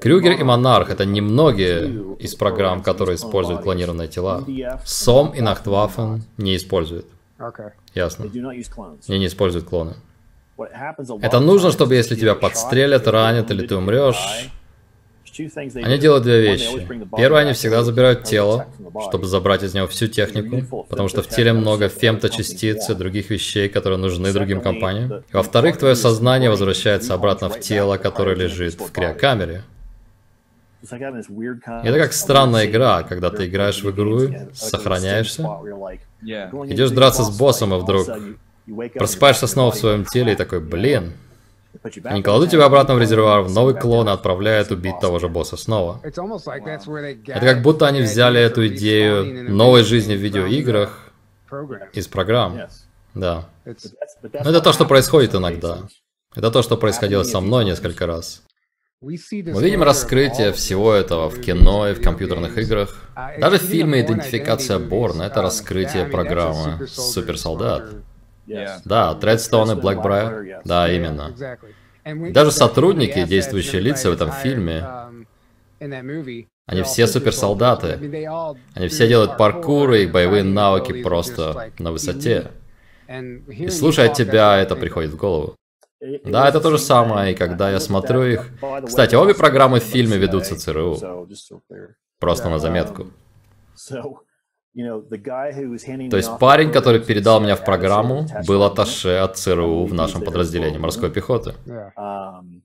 Крюгер 0.00 0.32
и 0.32 0.42
Монарх— 0.42 0.90
это 0.90 1.06
немногие 1.06 2.16
из 2.18 2.34
программ, 2.34 2.82
которые 2.82 3.16
используют 3.16 3.62
клонированные 3.62 4.06
тела. 4.06 4.44
Сом 4.84 5.32
и 5.34 5.40
Нахтваффен 5.40 6.24
не 6.36 6.56
используют. 6.56 7.06
Ясно. 7.94 8.26
Они 9.08 9.18
не 9.18 9.26
используют 9.26 9.66
клоны. 9.66 9.94
Это 11.20 11.40
нужно, 11.40 11.70
чтобы 11.70 11.94
если 11.94 12.14
тебя 12.14 12.34
подстрелят, 12.34 13.06
ранят 13.06 13.50
или 13.50 13.66
ты 13.66 13.76
умрешь, 13.76 14.50
они 15.38 15.98
делают 15.98 16.24
две 16.24 16.40
вещи. 16.40 16.88
Первое, 17.16 17.42
они 17.42 17.52
всегда 17.52 17.82
забирают 17.82 18.24
тело, 18.24 18.66
чтобы 19.08 19.26
забрать 19.26 19.62
из 19.62 19.74
него 19.74 19.86
всю 19.86 20.06
технику, 20.06 20.86
потому 20.88 21.08
что 21.08 21.22
в 21.22 21.28
теле 21.28 21.52
много 21.52 21.88
фемточастиц 21.88 22.88
и 22.88 22.94
других 22.94 23.30
вещей, 23.30 23.68
которые 23.68 23.98
нужны 23.98 24.32
другим 24.32 24.60
компаниям. 24.60 25.24
И 25.30 25.36
во-вторых, 25.36 25.76
твое 25.76 25.94
сознание 25.94 26.50
возвращается 26.50 27.14
обратно 27.14 27.48
в 27.50 27.60
тело, 27.60 27.98
которое 27.98 28.34
лежит 28.34 28.80
в 28.80 28.90
криокамере. 28.92 29.62
Это 30.90 31.98
как 31.98 32.12
странная 32.12 32.66
игра, 32.66 33.02
когда 33.02 33.30
ты 33.30 33.46
играешь 33.46 33.82
в 33.82 33.90
игру, 33.90 34.20
сохраняешься, 34.54 35.42
идешь 36.22 36.90
драться 36.90 37.22
с 37.24 37.38
боссом, 37.38 37.74
и 37.74 37.78
вдруг 37.78 38.08
просыпаешься 38.94 39.46
снова 39.46 39.70
в 39.72 39.76
своем 39.76 40.04
теле 40.04 40.32
и 40.32 40.36
такой, 40.36 40.60
блин, 40.60 41.12
они 42.04 42.22
кладут 42.22 42.50
тебя 42.50 42.64
обратно 42.64 42.94
в 42.94 42.98
резервуар, 42.98 43.42
в 43.42 43.50
новый 43.50 43.74
клон 43.74 44.08
и 44.08 44.12
отправляют 44.12 44.70
убить 44.70 44.98
того 45.00 45.18
же 45.18 45.28
босса 45.28 45.56
снова. 45.56 46.00
Это 46.02 47.40
как 47.40 47.62
будто 47.62 47.86
они 47.86 48.00
взяли 48.00 48.40
эту 48.40 48.66
идею 48.68 49.50
новой 49.50 49.84
жизни 49.84 50.14
в 50.14 50.20
видеоиграх 50.20 51.12
из 51.92 52.08
программ. 52.08 52.60
Да. 53.14 53.48
Но 53.64 54.50
это 54.50 54.60
то, 54.60 54.72
что 54.72 54.84
происходит 54.84 55.34
иногда. 55.34 55.78
Это 56.34 56.50
то, 56.50 56.62
что 56.62 56.76
происходило 56.76 57.22
со 57.22 57.40
мной 57.40 57.64
несколько 57.64 58.06
раз. 58.06 58.42
Мы 59.02 59.62
видим 59.62 59.82
раскрытие 59.82 60.52
всего 60.52 60.94
этого 60.94 61.28
в 61.28 61.38
кино 61.40 61.86
и 61.86 61.92
в 61.92 62.00
компьютерных 62.00 62.56
играх. 62.56 63.02
Даже 63.38 63.58
в 63.58 63.62
фильме 63.62 64.00
«Идентификация 64.00 64.78
Борна»— 64.78 65.22
это 65.24 65.42
раскрытие 65.42 66.06
программы 66.06 66.86
«Суперсолдат». 66.86 67.94
Да, 68.84 69.14
Тредстоун 69.14 69.70
и 69.72 69.74
Блэкбрайер. 69.74 70.62
Да, 70.64 70.90
именно. 70.90 71.34
Даже 72.32 72.52
сотрудники, 72.52 73.22
действующие 73.24 73.82
лица 73.82 74.10
в 74.10 74.14
этом 74.14 74.32
фильме, 74.32 74.86
они 76.66 76.82
все 76.82 77.06
суперсолдаты. 77.06 77.98
Они 78.74 78.88
все 78.88 79.08
делают 79.08 79.36
паркур 79.36 79.92
и 79.92 80.06
боевые 80.06 80.42
навыки 80.42 81.02
просто 81.02 81.70
на 81.78 81.92
высоте. 81.92 82.50
И 83.48 83.68
слушая 83.68 84.08
тебя, 84.08 84.56
это 84.56 84.74
приходит 84.74 85.10
в 85.10 85.16
голову. 85.16 85.54
Да, 86.00 86.48
это 86.48 86.60
то 86.60 86.70
же 86.70 86.78
самое, 86.78 87.32
и 87.32 87.34
когда 87.34 87.70
я 87.70 87.80
смотрю 87.80 88.22
их... 88.24 88.50
Кстати, 88.84 89.14
обе 89.14 89.34
программы 89.34 89.80
в 89.80 89.84
фильме 89.84 90.18
ведутся 90.18 90.56
ЦРУ. 90.56 90.96
Просто 92.18 92.50
на 92.50 92.58
заметку. 92.58 93.06
То 96.10 96.16
есть 96.16 96.38
парень, 96.38 96.70
который 96.70 97.00
передал 97.00 97.40
меня 97.40 97.56
в 97.56 97.64
программу, 97.64 98.26
был 98.46 98.62
атташе 98.62 99.16
от 99.16 99.38
ЦРУ 99.38 99.86
в 99.86 99.94
нашем 99.94 100.22
подразделении 100.22 100.78
морской 100.78 101.10
пехоты. 101.10 101.54
Um, 101.96 102.60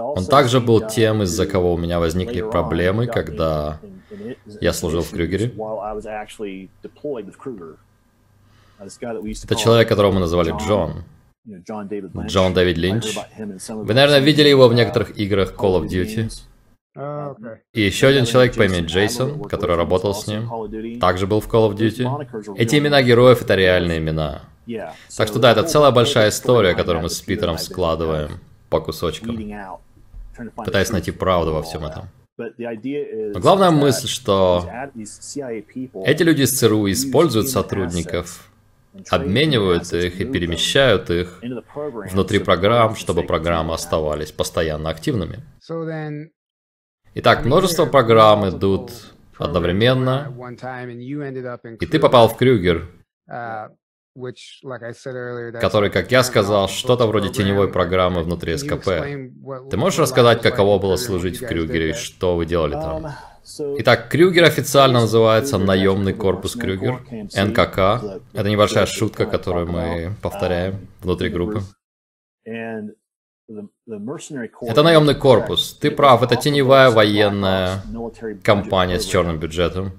Он 0.00 0.26
также 0.26 0.60
был 0.60 0.86
тем, 0.88 1.22
из-за 1.22 1.46
кого 1.46 1.74
у 1.74 1.76
меня 1.78 2.00
возникли 2.00 2.42
проблемы, 2.42 3.06
когда 3.06 3.78
я 4.60 4.72
служил 4.72 5.02
в 5.02 5.10
Крюгере. 5.10 5.52
Это 9.44 9.54
человек, 9.54 9.88
которого 9.88 10.12
мы 10.12 10.20
называли 10.20 10.52
Джон. 10.58 11.04
Джон 11.48 11.88
Дэвид 12.54 12.76
Линч. 12.78 13.16
Вы, 13.68 13.94
наверное, 13.94 14.20
видели 14.20 14.48
его 14.48 14.68
в 14.68 14.74
некоторых 14.74 15.18
играх 15.18 15.54
Call 15.54 15.80
of 15.80 15.88
Duty. 15.88 16.30
А, 16.96 17.34
И 17.72 17.80
еще 17.80 18.08
один 18.08 18.24
человек 18.24 18.56
по 18.56 18.64
имени 18.64 18.84
Джейсон, 18.84 19.44
который 19.44 19.76
работал 19.76 20.14
с 20.14 20.26
ним, 20.26 20.50
также 21.00 21.26
был 21.26 21.40
в 21.40 21.48
Call 21.48 21.70
of 21.70 21.76
Duty. 21.76 22.56
Эти 22.56 22.76
имена 22.76 23.02
героев— 23.02 23.42
это 23.42 23.54
реальные 23.54 23.98
имена. 23.98 24.42
Так 25.16 25.28
что 25.28 25.38
да, 25.38 25.52
это 25.52 25.62
целая 25.62 25.92
большая 25.92 26.28
история, 26.28 26.74
которую 26.74 27.02
мы 27.02 27.08
с 27.08 27.20
Питером 27.20 27.58
складываем 27.58 28.40
по 28.68 28.80
кусочкам, 28.80 29.36
пытаясь 30.56 30.90
найти 30.90 31.10
правду 31.10 31.52
во 31.54 31.62
всем 31.62 31.84
этом. 31.84 32.08
Но 32.36 33.40
главная 33.40 33.70
мысль, 33.70 34.08
что 34.08 34.66
эти 34.94 36.22
люди 36.22 36.42
из 36.42 36.58
ЦРУ 36.58 36.90
используют 36.90 37.48
сотрудников 37.48 38.49
обменивают 39.10 39.92
их 39.92 40.20
и 40.20 40.24
перемещают 40.24 41.10
их 41.10 41.40
внутри 42.12 42.38
программ, 42.38 42.96
чтобы 42.96 43.22
программы 43.22 43.74
оставались 43.74 44.32
постоянно 44.32 44.90
активными. 44.90 45.42
Итак, 47.14 47.44
множество 47.44 47.86
программ 47.86 48.48
идут 48.48 48.92
одновременно, 49.38 50.32
и 51.80 51.86
ты 51.86 51.98
попал 51.98 52.28
в 52.28 52.36
Крюгер, 52.36 52.88
который, 55.60 55.90
как 55.90 56.10
я 56.10 56.22
сказал, 56.24 56.68
что-то 56.68 57.06
вроде 57.06 57.28
теневой 57.30 57.68
программы 57.68 58.22
внутри 58.22 58.56
СКП. 58.56 58.88
Ты 59.70 59.76
можешь 59.76 59.98
рассказать, 60.00 60.42
каково 60.42 60.78
было 60.80 60.96
служить 60.96 61.40
в 61.40 61.46
Крюгере 61.46 61.90
и 61.90 61.94
что 61.94 62.36
вы 62.36 62.44
делали 62.46 62.72
там? 62.72 63.06
Итак, 63.58 64.08
Крюгер 64.08 64.44
официально 64.44 65.00
называется 65.00 65.58
наемный 65.58 66.12
корпус 66.12 66.54
Крюгер, 66.54 67.00
НКК. 67.34 67.78
Это 68.32 68.48
небольшая 68.48 68.86
шутка, 68.86 69.26
которую 69.26 69.66
мы 69.70 70.14
повторяем 70.22 70.88
внутри 71.00 71.30
группы. 71.30 71.62
Это 74.62 74.82
наемный 74.82 75.14
корпус. 75.14 75.76
Ты 75.80 75.90
прав, 75.90 76.22
это 76.22 76.36
теневая 76.36 76.90
военная 76.90 77.82
компания 78.44 79.00
с 79.00 79.04
черным 79.04 79.38
бюджетом. 79.38 79.92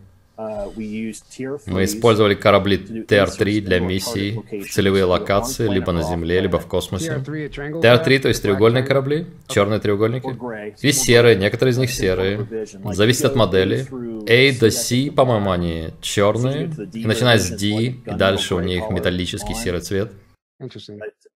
Мы 1.65 1.84
использовали 1.84 2.36
корабли 2.36 2.77
TR-3 2.77 3.62
для 3.62 3.80
миссий 3.80 4.39
в 4.51 4.71
целевые 4.71 5.06
локации, 5.06 5.67
либо 5.67 5.91
на 5.91 6.04
Земле, 6.04 6.39
либо 6.41 6.60
в 6.60 6.67
космосе. 6.67 7.23
TR-3, 7.25 8.19
то 8.19 8.27
есть 8.27 8.41
треугольные 8.41 8.84
корабли, 8.84 9.27
черные 9.47 9.80
треугольники. 9.80 10.38
И 10.86 10.91
серые, 10.91 11.36
некоторые 11.36 11.73
из 11.73 11.77
них 11.77 11.91
серые. 11.91 12.47
Зависит 12.91 13.25
от 13.25 13.36
модели. 13.36 13.86
A 14.27 14.60
до 14.60 14.71
C, 14.71 15.12
по-моему, 15.12 15.51
они 15.51 15.89
черные. 16.01 16.71
И 16.93 17.06
начиная 17.06 17.38
с 17.38 17.49
D, 17.49 17.67
и 17.67 18.01
дальше 18.06 18.56
у 18.56 18.60
них 18.60 18.89
металлический 18.89 19.54
серый 19.54 19.82
цвет. 19.82 20.12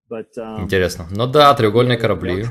Интересно. 0.10 1.08
Ну 1.12 1.28
да, 1.28 1.54
треугольные 1.54 1.98
корабли. 1.98 2.46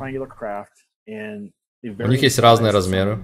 У 1.06 2.08
них 2.08 2.22
есть 2.22 2.38
разные 2.38 2.72
размеры. 2.72 3.18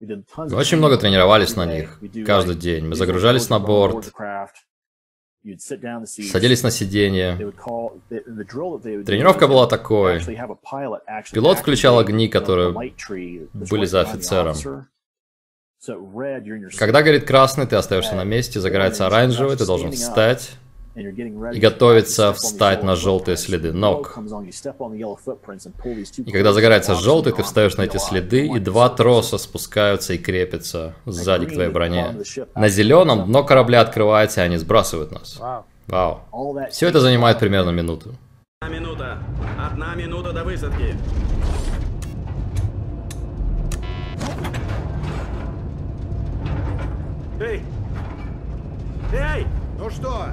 Очень 0.00 0.78
много 0.78 0.96
тренировались 0.96 1.56
на 1.56 1.66
них, 1.66 2.00
каждый 2.24 2.54
день. 2.54 2.86
Мы 2.86 2.94
загружались 2.94 3.48
на 3.48 3.58
борт, 3.58 4.12
садились 5.44 6.62
на 6.62 6.70
сиденье. 6.70 7.36
Тренировка 8.08 9.48
была 9.48 9.66
такой. 9.66 10.20
Пилот 11.32 11.58
включал 11.58 11.98
огни, 11.98 12.28
которые 12.28 12.72
были 13.52 13.86
за 13.86 14.02
офицером. 14.02 14.54
Когда 16.78 17.02
горит 17.02 17.24
красный, 17.24 17.66
ты 17.66 17.76
остаешься 17.76 18.14
на 18.14 18.24
месте, 18.24 18.60
загорается 18.60 19.06
оранжевый, 19.06 19.56
ты 19.56 19.64
должен 19.64 19.92
встать, 19.92 20.56
и 20.98 21.60
готовится 21.60 22.32
встать 22.32 22.82
на 22.82 22.96
желтые 22.96 23.36
следы 23.36 23.72
ног. 23.72 24.18
И 26.16 26.32
когда 26.32 26.52
загорается 26.52 26.94
желтый, 26.94 27.32
ты 27.32 27.42
встаешь 27.42 27.76
на 27.76 27.82
эти 27.82 27.98
следы, 27.98 28.46
и 28.46 28.58
два 28.58 28.88
троса 28.88 29.38
спускаются 29.38 30.14
и 30.14 30.18
крепятся 30.18 30.94
сзади 31.06 31.46
к 31.46 31.52
твоей 31.52 31.70
броне. 31.70 32.16
На 32.54 32.68
зеленом 32.68 33.26
дно 33.26 33.44
корабля 33.44 33.80
открывается, 33.80 34.42
и 34.42 34.44
они 34.44 34.56
сбрасывают 34.56 35.12
нас. 35.12 35.40
Вау. 35.86 36.20
Все 36.70 36.88
это 36.88 37.00
занимает 37.00 37.38
примерно 37.38 37.70
минуту. 37.70 38.14
Одна 38.60 38.74
минута. 38.74 39.18
Одна 39.58 39.94
минута 39.94 40.32
до 40.32 40.44
высадки. 40.44 40.94
Эй! 47.40 47.62
Эй! 49.12 49.46
Ну 49.78 49.88
что, 49.90 50.26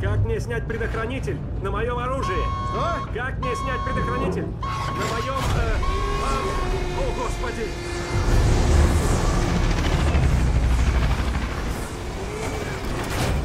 как 0.00 0.24
мне 0.24 0.40
снять 0.40 0.66
предохранитель 0.66 1.38
на 1.62 1.70
моем 1.70 1.98
оружии? 1.98 2.42
Что? 2.70 3.12
Как 3.14 3.38
мне 3.38 3.54
снять 3.56 3.80
предохранитель 3.84 4.46
на 4.46 5.04
моем... 5.14 5.34
Э, 5.56 5.76
э, 5.76 6.48
о, 6.98 7.12
господи! 7.20 7.68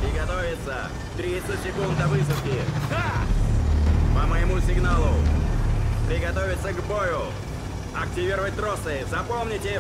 Приготовиться! 0.02 0.90
30 1.18 1.64
секунд 1.64 1.98
до 2.00 2.08
высадки! 2.08 2.62
Да! 2.90 4.20
По 4.20 4.28
моему 4.28 4.60
сигналу! 4.60 5.16
Приготовиться 6.08 6.74
к 6.74 6.84
бою! 6.86 7.24
Активировать 7.96 8.56
тросы! 8.56 9.06
Запомните! 9.10 9.80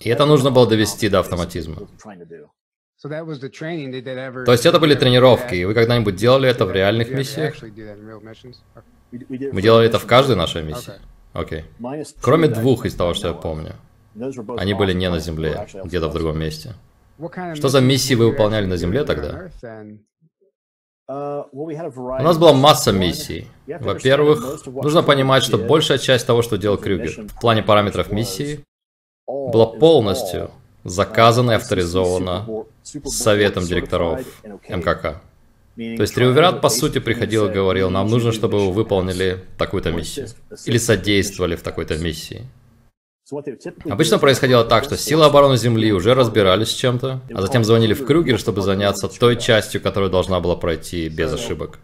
И 0.00 0.08
это 0.08 0.26
нужно 0.26 0.50
было 0.50 0.66
довести 0.66 1.08
до 1.08 1.20
автоматизма. 1.20 1.88
То 3.00 4.52
есть 4.52 4.66
это 4.66 4.80
были 4.80 4.94
тренировки, 4.94 5.54
и 5.54 5.64
вы 5.64 5.74
когда-нибудь 5.74 6.16
делали 6.16 6.48
это 6.48 6.64
в 6.66 6.72
реальных 6.72 7.10
миссиях? 7.10 7.54
Мы 9.12 9.62
делали 9.62 9.86
это 9.86 9.98
в 9.98 10.06
каждой 10.06 10.36
нашей 10.36 10.62
миссии. 10.62 10.94
Окей. 11.32 11.64
Okay. 11.78 12.04
Кроме 12.20 12.48
двух 12.48 12.86
из 12.86 12.94
того, 12.94 13.14
что 13.14 13.28
я 13.28 13.34
помню. 13.34 13.74
Они 14.56 14.74
были 14.74 14.92
не 14.92 15.08
на 15.10 15.20
Земле, 15.20 15.66
где-то 15.84 16.08
в 16.08 16.12
другом 16.12 16.38
месте. 16.38 16.74
Что 17.54 17.68
за 17.68 17.80
миссии 17.80 18.14
вы 18.14 18.28
выполняли 18.30 18.66
на 18.66 18.76
Земле 18.76 19.04
тогда? 19.04 19.50
У 21.08 22.22
нас 22.22 22.38
была 22.38 22.52
масса 22.52 22.92
миссий. 22.92 23.46
Во-первых, 23.66 24.66
нужно 24.66 25.02
понимать, 25.02 25.42
что 25.42 25.56
большая 25.56 25.98
часть 25.98 26.26
того, 26.26 26.42
что 26.42 26.58
делал 26.58 26.76
Крюгер 26.78 27.28
в 27.28 27.40
плане 27.40 27.62
параметров 27.62 28.10
миссии, 28.12 28.64
была 29.28 29.66
полностью 29.66 30.50
заказана 30.84 31.52
и 31.52 31.54
авторизована 31.54 32.46
Советом 33.04 33.64
директоров 33.64 34.24
МКК. 34.68 35.20
То 35.76 36.02
есть 36.02 36.14
Триумвират, 36.14 36.60
по 36.60 36.70
сути, 36.70 36.98
приходил 36.98 37.46
и 37.48 37.52
говорил, 37.52 37.88
нам 37.90 38.08
нужно, 38.08 38.32
чтобы 38.32 38.58
вы 38.58 38.72
выполнили 38.72 39.44
такую-то 39.58 39.92
миссию. 39.92 40.28
Или 40.66 40.78
содействовали 40.78 41.54
в 41.54 41.62
такой-то 41.62 41.96
миссии. 41.98 42.46
Обычно 43.88 44.18
происходило 44.18 44.64
так, 44.64 44.84
что 44.84 44.96
силы 44.96 45.26
обороны 45.26 45.56
Земли 45.58 45.92
уже 45.92 46.14
разбирались 46.14 46.68
с 46.68 46.74
чем-то, 46.74 47.20
а 47.32 47.42
затем 47.42 47.62
звонили 47.62 47.92
в 47.92 48.06
Крюгер, 48.06 48.38
чтобы 48.38 48.62
заняться 48.62 49.06
той 49.08 49.36
частью, 49.36 49.82
которая 49.82 50.10
должна 50.10 50.40
была 50.40 50.56
пройти 50.56 51.08
без 51.10 51.32
ошибок. 51.32 51.78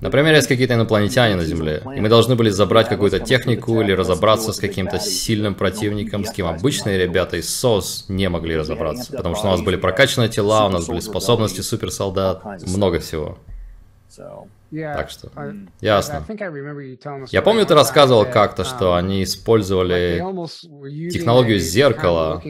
Например, 0.00 0.34
есть 0.34 0.48
какие-то 0.48 0.74
инопланетяне 0.74 1.36
на 1.36 1.44
Земле, 1.44 1.82
и 1.94 2.00
мы 2.00 2.08
должны 2.08 2.34
были 2.34 2.48
забрать 2.48 2.88
какую-то 2.88 3.20
технику 3.20 3.80
или 3.82 3.92
разобраться 3.92 4.52
с 4.52 4.58
каким-то 4.58 4.98
сильным 4.98 5.54
противником, 5.54 6.24
с 6.24 6.30
кем 6.30 6.46
обычные 6.46 6.98
ребята 6.98 7.36
из 7.36 7.54
СОС 7.54 8.06
не 8.08 8.28
могли 8.28 8.56
разобраться, 8.56 9.12
потому 9.12 9.34
что 9.34 9.48
у 9.48 9.50
нас 9.50 9.60
были 9.60 9.76
прокачанные 9.76 10.30
тела, 10.30 10.66
у 10.66 10.70
нас 10.70 10.86
были 10.86 11.00
способности 11.00 11.60
суперсолдат, 11.60 12.42
много 12.66 12.98
всего. 13.00 13.38
Так 14.70 15.10
что, 15.10 15.30
ясно. 15.80 16.24
Я 17.30 17.42
помню, 17.42 17.66
ты 17.66 17.74
рассказывал 17.74 18.24
как-то, 18.24 18.64
что 18.64 18.94
они 18.94 19.24
использовали 19.24 20.22
технологию 21.10 21.58
зеркала, 21.58 22.40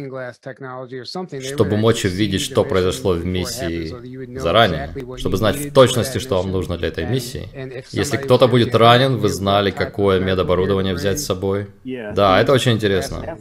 чтобы 1.42 1.76
мочь 1.76 2.04
увидеть, 2.04 2.42
что 2.42 2.64
произошло 2.64 3.14
в 3.14 3.24
миссии 3.24 4.38
заранее, 4.38 4.94
чтобы 5.16 5.36
знать 5.36 5.56
в 5.56 5.72
точности, 5.72 6.18
что 6.18 6.36
вам 6.36 6.52
нужно 6.52 6.76
для 6.76 6.88
этой 6.88 7.06
миссии. 7.06 7.48
Если 7.90 8.16
кто-то 8.16 8.48
будет 8.48 8.74
ранен, 8.74 9.16
вы 9.16 9.28
знали, 9.28 9.70
какое 9.70 10.20
медоборудование 10.20 10.94
взять 10.94 11.20
с 11.20 11.24
собой. 11.24 11.68
Да, 12.14 12.40
это 12.40 12.52
очень 12.52 12.72
интересно. 12.72 13.38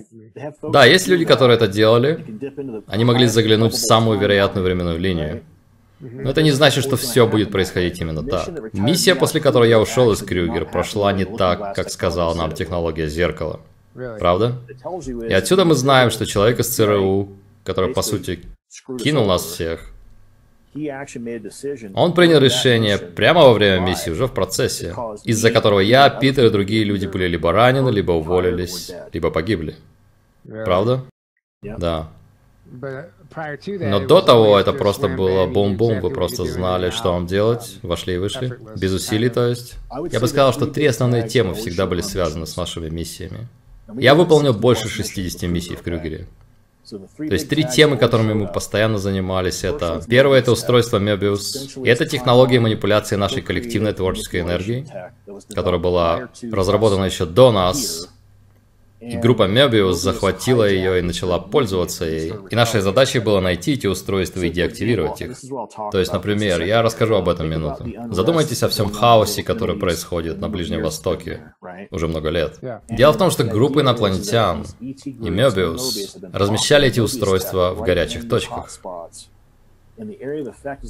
Да, 0.61 0.85
есть 0.85 1.07
люди, 1.07 1.25
которые 1.25 1.57
это 1.57 1.67
делали. 1.67 2.25
Они 2.87 3.03
могли 3.03 3.27
заглянуть 3.27 3.73
в 3.73 3.77
самую 3.77 4.19
вероятную 4.19 4.63
временную 4.63 4.97
линию. 4.97 5.43
Но 5.99 6.29
это 6.29 6.41
не 6.41 6.51
значит, 6.51 6.83
что 6.83 6.95
все 6.95 7.27
будет 7.27 7.51
происходить 7.51 7.99
именно 7.99 8.23
так. 8.23 8.49
Миссия, 8.73 9.15
после 9.15 9.41
которой 9.41 9.69
я 9.69 9.79
ушел 9.79 10.11
из 10.11 10.19
Крюгер, 10.19 10.65
прошла 10.65 11.11
не 11.13 11.25
так, 11.25 11.75
как 11.75 11.89
сказала 11.89 12.33
нам 12.33 12.53
технология 12.53 13.07
зеркала. 13.07 13.59
Правда? 13.93 14.55
И 15.27 15.33
отсюда 15.33 15.65
мы 15.65 15.75
знаем, 15.75 16.09
что 16.09 16.25
человек 16.25 16.59
из 16.59 16.67
ЦРУ, 16.69 17.29
который, 17.63 17.93
по 17.93 18.01
сути, 18.01 18.39
кинул 19.03 19.25
нас 19.25 19.43
всех, 19.43 19.91
он 21.95 22.13
принял 22.13 22.39
решение 22.39 22.97
прямо 22.99 23.41
во 23.41 23.53
время 23.53 23.79
миссии, 23.81 24.11
уже 24.11 24.27
в 24.27 24.33
процессе, 24.33 24.93
из-за 25.23 25.51
которого 25.51 25.79
я, 25.79 26.09
Питер 26.09 26.45
и 26.45 26.49
другие 26.51 26.83
люди 26.83 27.07
были 27.07 27.25
либо 27.27 27.51
ранены, 27.51 27.89
либо 27.89 28.11
уволились, 28.11 28.91
либо 29.11 29.31
погибли. 29.31 29.75
Правда? 30.47 31.05
Да. 31.63 32.11
Но 33.79 33.99
до 33.99 34.21
того 34.21 34.59
это 34.59 34.73
просто 34.73 35.07
было 35.07 35.45
бум-бум, 35.45 36.01
вы 36.01 36.09
просто 36.09 36.45
знали, 36.45 36.89
что 36.89 37.11
вам 37.13 37.27
делать, 37.27 37.77
вошли 37.81 38.15
и 38.15 38.17
вышли, 38.17 38.57
без 38.75 38.93
усилий, 38.93 39.29
то 39.29 39.47
есть. 39.47 39.75
Я 40.11 40.19
бы 40.19 40.27
сказал, 40.27 40.53
что 40.53 40.67
три 40.67 40.85
основные 40.85 41.27
темы 41.27 41.53
всегда 41.53 41.85
были 41.85 42.01
связаны 42.01 42.45
с 42.45 42.57
нашими 42.57 42.89
миссиями. 42.89 43.47
Я 43.97 44.13
выполнил 44.13 44.53
больше 44.53 44.87
60 44.87 45.43
миссий 45.43 45.75
в 45.75 45.81
Крюгере. 45.81 46.27
То 46.89 47.33
есть 47.33 47.49
три 47.49 47.65
темы, 47.65 47.97
которыми 47.97 48.33
мы 48.33 48.47
постоянно 48.47 48.97
занимались, 48.97 49.63
это 49.63 50.01
первое 50.07 50.39
это 50.39 50.51
устройство 50.51 50.97
Мебиус, 50.97 51.77
и 51.77 51.87
это 51.87 52.05
технология 52.05 52.59
манипуляции 52.59 53.15
нашей 53.15 53.43
коллективной 53.43 53.93
творческой 53.93 54.41
энергии, 54.41 54.87
которая 55.53 55.79
была 55.79 56.29
разработана 56.51 57.05
еще 57.05 57.25
до 57.25 57.51
нас, 57.51 58.09
И 58.99 59.17
группа 59.17 59.47
Мебиус 59.47 59.97
захватила 59.97 60.67
ее 60.67 60.99
и 60.99 61.01
начала 61.01 61.39
пользоваться 61.39 62.05
ей. 62.05 62.33
И 62.49 62.55
нашей 62.55 62.81
задачей 62.81 63.19
было 63.19 63.39
найти 63.39 63.73
эти 63.73 63.87
устройства 63.87 64.41
и 64.41 64.49
деактивировать 64.49 65.21
их. 65.21 65.37
То 65.91 65.99
есть, 65.99 66.11
например, 66.11 66.61
я 66.61 66.81
расскажу 66.81 67.15
об 67.15 67.29
этом 67.29 67.49
минуту. 67.49 67.85
Задумайтесь 68.11 68.61
о 68.63 68.69
всем 68.69 68.91
хаосе, 68.91 69.43
который 69.43 69.77
происходит 69.77 70.39
на 70.39 70.49
Ближнем 70.49 70.81
Востоке 70.83 71.53
уже 71.91 72.07
много 72.07 72.29
лет. 72.29 72.59
Дело 72.89 73.13
в 73.13 73.17
том, 73.17 73.31
что 73.31 73.43
группы 73.43 73.81
инопланетян 73.81 74.65
и 74.79 75.29
Мебиус 75.29 76.17
размещали 76.33 76.87
эти 76.87 76.99
устройства 76.99 77.73
в 77.73 77.81
горячих 77.81 78.27
точках. 78.27 78.69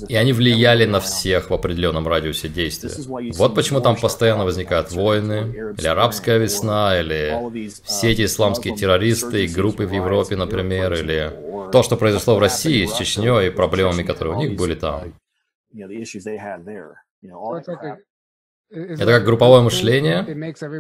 И 0.08 0.15
они 0.15 0.34
влияли 0.34 0.86
на 0.86 1.00
всех 1.00 1.50
в 1.50 1.54
определенном 1.54 2.08
радиусе 2.08 2.48
действия. 2.48 2.91
Вот 3.34 3.56
почему 3.56 3.82
там 3.82 3.95
постоянно 3.95 4.45
возникают 4.45 4.91
войны, 4.91 5.74
или 5.78 5.88
арабская 5.88 6.38
весна, 6.38 7.00
или 7.00 7.69
все 7.84 8.12
эти 8.12 8.26
исламские 8.26 8.76
террористы 8.76 9.45
и 9.45 9.48
группы 9.48 9.86
в 9.88 9.91
Европе, 9.93 10.36
например, 10.36 10.93
или 10.93 11.32
то, 11.72 11.84
что 11.84 11.98
произошло 11.98 12.36
в 12.36 12.39
России 12.39 12.86
с 12.86 12.93
Чечней 12.93 13.48
и 13.48 13.50
проблемами, 13.50 14.04
которые 14.04 14.36
у 14.38 14.39
них 14.39 14.58
были 14.58 14.76
там. 14.76 15.13
Это 18.72 19.06
как 19.06 19.24
групповое 19.26 19.63
мышление 19.63 20.24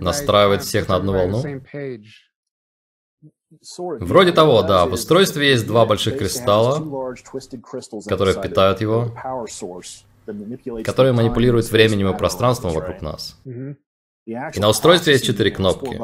настраивает 0.01 0.61
всех 0.61 0.87
на 0.87 0.95
одну 0.97 1.13
волну. 1.13 1.41
Вроде 3.99 4.31
того, 4.31 4.61
да. 4.63 4.85
В 4.85 4.93
устройстве 4.93 5.49
есть 5.49 5.65
два 5.65 5.85
больших 5.85 6.17
кристалла, 6.17 7.15
которые 8.07 8.41
питают 8.41 8.81
его, 8.81 9.11
которые 10.83 11.13
манипулируют 11.13 11.69
временем 11.71 12.09
и 12.09 12.17
пространством 12.17 12.73
вокруг 12.73 13.01
нас. 13.01 13.37
И 13.45 14.59
на 14.59 14.69
устройстве 14.69 15.13
есть 15.13 15.25
четыре 15.25 15.49
кнопки, 15.49 15.99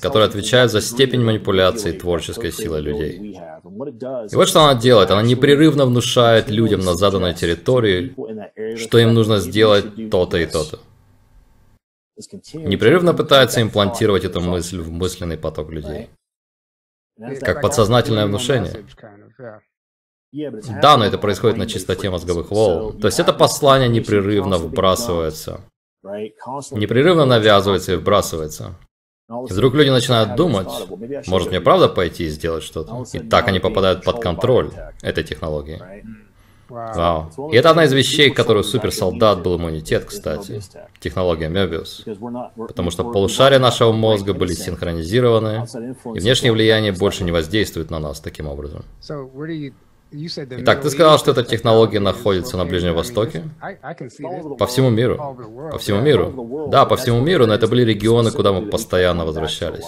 которые 0.00 0.28
отвечают 0.28 0.72
за 0.72 0.80
степень 0.80 1.22
манипуляции 1.22 1.92
творческой 1.92 2.50
силы 2.52 2.80
людей. 2.80 3.38
И 4.30 4.34
вот 4.34 4.48
что 4.48 4.62
она 4.62 4.80
делает. 4.80 5.10
Она 5.10 5.20
непрерывно 5.20 5.84
внушает 5.84 6.48
людям 6.48 6.80
на 6.80 6.94
заданной 6.94 7.34
территории, 7.34 8.16
что 8.76 8.98
им 8.98 9.12
нужно 9.12 9.38
сделать 9.38 10.10
то-то 10.10 10.38
и 10.38 10.46
то-то 10.46 10.78
непрерывно 12.54 13.14
пытается 13.14 13.62
имплантировать 13.62 14.24
эту 14.24 14.40
мысль 14.40 14.80
в 14.80 14.90
мысленный 14.90 15.38
поток 15.38 15.70
людей. 15.70 16.10
Как 17.40 17.60
подсознательное 17.60 18.26
внушение. 18.26 18.86
Да, 20.80 20.96
но 20.96 21.04
это 21.04 21.18
происходит 21.18 21.56
на 21.56 21.66
чистоте 21.66 22.08
мозговых 22.08 22.50
волн. 22.50 23.00
То 23.00 23.08
есть 23.08 23.20
это 23.20 23.32
послание 23.32 23.88
непрерывно 23.88 24.58
вбрасывается. 24.58 25.60
Непрерывно 26.02 27.24
навязывается 27.24 27.92
и 27.92 27.96
вбрасывается. 27.96 28.76
И 29.28 29.52
вдруг 29.52 29.74
люди 29.74 29.90
начинают 29.90 30.34
думать, 30.34 30.68
может 31.28 31.50
мне 31.50 31.60
правда 31.60 31.88
пойти 31.88 32.24
и 32.24 32.28
сделать 32.28 32.64
что-то? 32.64 33.04
И 33.12 33.18
так 33.20 33.48
они 33.48 33.60
попадают 33.60 34.04
под 34.04 34.20
контроль 34.20 34.70
этой 35.02 35.24
технологии. 35.24 35.80
Вау. 36.70 37.50
И 37.52 37.56
это 37.56 37.70
одна 37.70 37.84
из 37.84 37.92
вещей, 37.92 38.30
которую 38.30 38.64
суперсолдат 38.64 39.42
был 39.42 39.56
иммунитет, 39.56 40.04
кстати. 40.04 40.60
Технология 41.00 41.48
Мебиус. 41.48 42.04
Потому 42.56 42.90
что 42.90 43.04
полушария 43.04 43.58
нашего 43.58 43.92
мозга 43.92 44.32
были 44.32 44.52
синхронизированы, 44.52 45.66
и 46.14 46.20
внешнее 46.20 46.52
влияние 46.52 46.92
больше 46.92 47.24
не 47.24 47.32
воздействует 47.32 47.90
на 47.90 47.98
нас 47.98 48.20
таким 48.20 48.46
образом. 48.46 48.84
Итак, 50.12 50.82
ты 50.82 50.90
сказал, 50.90 51.18
что 51.18 51.30
эта 51.30 51.44
технология 51.44 52.00
находится 52.00 52.56
на 52.56 52.64
Ближнем 52.64 52.94
Востоке? 52.94 53.44
По 54.58 54.66
всему 54.66 54.90
миру. 54.90 55.16
По 55.70 55.78
всему 55.78 56.00
миру. 56.00 56.68
Да, 56.68 56.84
по 56.84 56.96
всему 56.96 57.20
миру, 57.20 57.46
но 57.46 57.54
это 57.54 57.68
были 57.68 57.84
регионы, 57.84 58.32
куда 58.32 58.52
мы 58.52 58.66
постоянно 58.66 59.24
возвращались. 59.24 59.86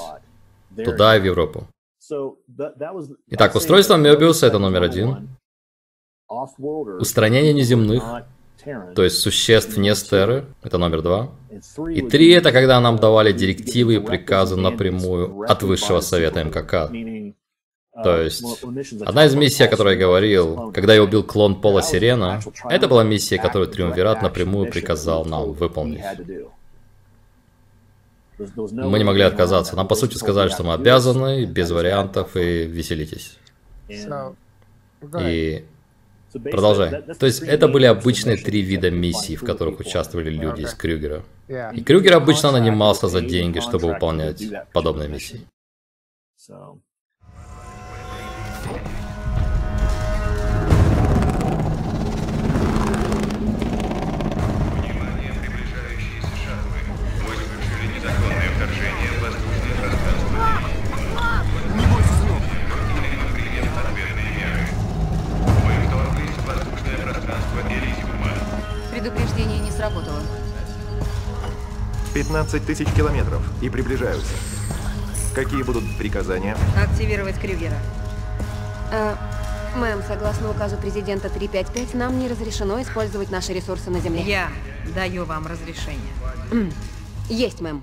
Туда 0.77 1.17
и 1.17 1.21
в 1.21 1.25
Европу. 1.25 1.67
Итак, 3.29 3.55
устройство 3.55 3.97
Мебиуса 3.97 4.47
это 4.47 4.59
номер 4.59 4.83
один. 4.83 5.29
Устранение 7.01 7.53
неземных, 7.53 8.03
то 8.95 9.03
есть 9.03 9.19
существ 9.19 9.77
не 9.77 9.95
стеры, 9.95 10.47
это 10.63 10.79
номер 10.79 11.03
два. 11.03 11.31
И 11.91 12.03
три– 12.03 12.31
это 12.31 12.53
когда 12.53 12.81
нам 12.81 12.97
давали 12.99 13.33
директивы 13.33 13.97
и 13.97 13.99
приказы 13.99 14.57
напрямую 14.57 15.43
от 15.43 15.63
Высшего 15.63 16.01
Совета 16.01 16.45
МКК. 16.45 16.91
То 18.03 18.23
есть, 18.23 18.43
одна 19.05 19.27
из 19.27 19.35
миссий, 19.35 19.65
о 19.65 19.69
которой 19.69 19.95
я 19.95 20.01
говорил, 20.01 20.73
когда 20.73 20.95
я 20.95 21.03
убил 21.03 21.23
клон 21.23 21.61
Пола 21.61 21.83
Сирена, 21.83 22.41
это 22.71 22.89
была 22.89 23.05
миссия, 23.05 23.37
которую 23.37 23.69
Триумвират 23.69 24.23
напрямую 24.23 24.71
приказал 24.71 25.27
нам 25.27 25.53
выполнить. 25.53 26.03
Мы 28.39 28.99
не 28.99 29.05
могли 29.05 29.23
отказаться. 29.23 29.77
Нам, 29.77 29.87
по 29.87 29.95
сути, 29.95 30.17
сказали, 30.17 30.49
что 30.49 30.65
мы 30.65 30.73
обязаны, 30.73 31.45
без 31.45 31.71
вариантов, 31.71 32.35
и 32.35 32.65
веселитесь. 32.65 33.37
И 35.21 35.65
Продолжай. 36.33 37.03
То 37.19 37.27
есть 37.27 37.43
это 37.43 37.69
были 37.69 37.87
обычные 37.87 38.37
три 38.37 38.63
вида 38.63 38.91
миссий, 38.91 39.37
в 39.37 39.45
которых 39.45 39.81
участвовали 39.81 40.31
люди 40.31 40.63
из 40.63 40.75
Крюгера. 40.75 41.23
И 41.75 41.83
Крюгер 41.83 42.15
обычно 42.15 42.53
нанимался 42.53 43.09
за 43.09 43.21
деньги, 43.21 43.61
чтобы 43.61 43.89
выполнять 43.89 44.43
подобные 44.73 45.09
миссии. 45.09 45.47
15 72.15 72.67
тысяч 72.67 72.89
километров 72.95 73.43
и 73.63 73.69
приближаются. 73.69 74.33
Какие 75.35 75.63
будут 75.63 75.85
приказания? 75.97 76.57
Активировать 76.77 77.39
Крюгера. 77.39 77.77
Э, 78.91 79.15
мэм, 79.77 80.03
согласно 80.07 80.51
указу 80.51 80.77
президента 80.77 81.31
355, 81.31 81.95
нам 81.95 82.19
не 82.19 82.29
разрешено 82.29 82.81
использовать 82.83 83.31
наши 83.31 83.53
ресурсы 83.55 83.91
на 83.91 84.01
Земле. 84.01 84.23
Я 84.23 84.49
даю 84.95 85.25
вам 85.25 85.47
разрешение. 85.47 86.13
Есть, 87.31 87.61
мэм. 87.61 87.83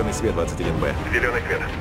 Зеленый 0.00 0.14
свет 0.14 0.34
21Б. 0.34 0.94
Зеленый 1.12 1.42
свет. 1.42 1.79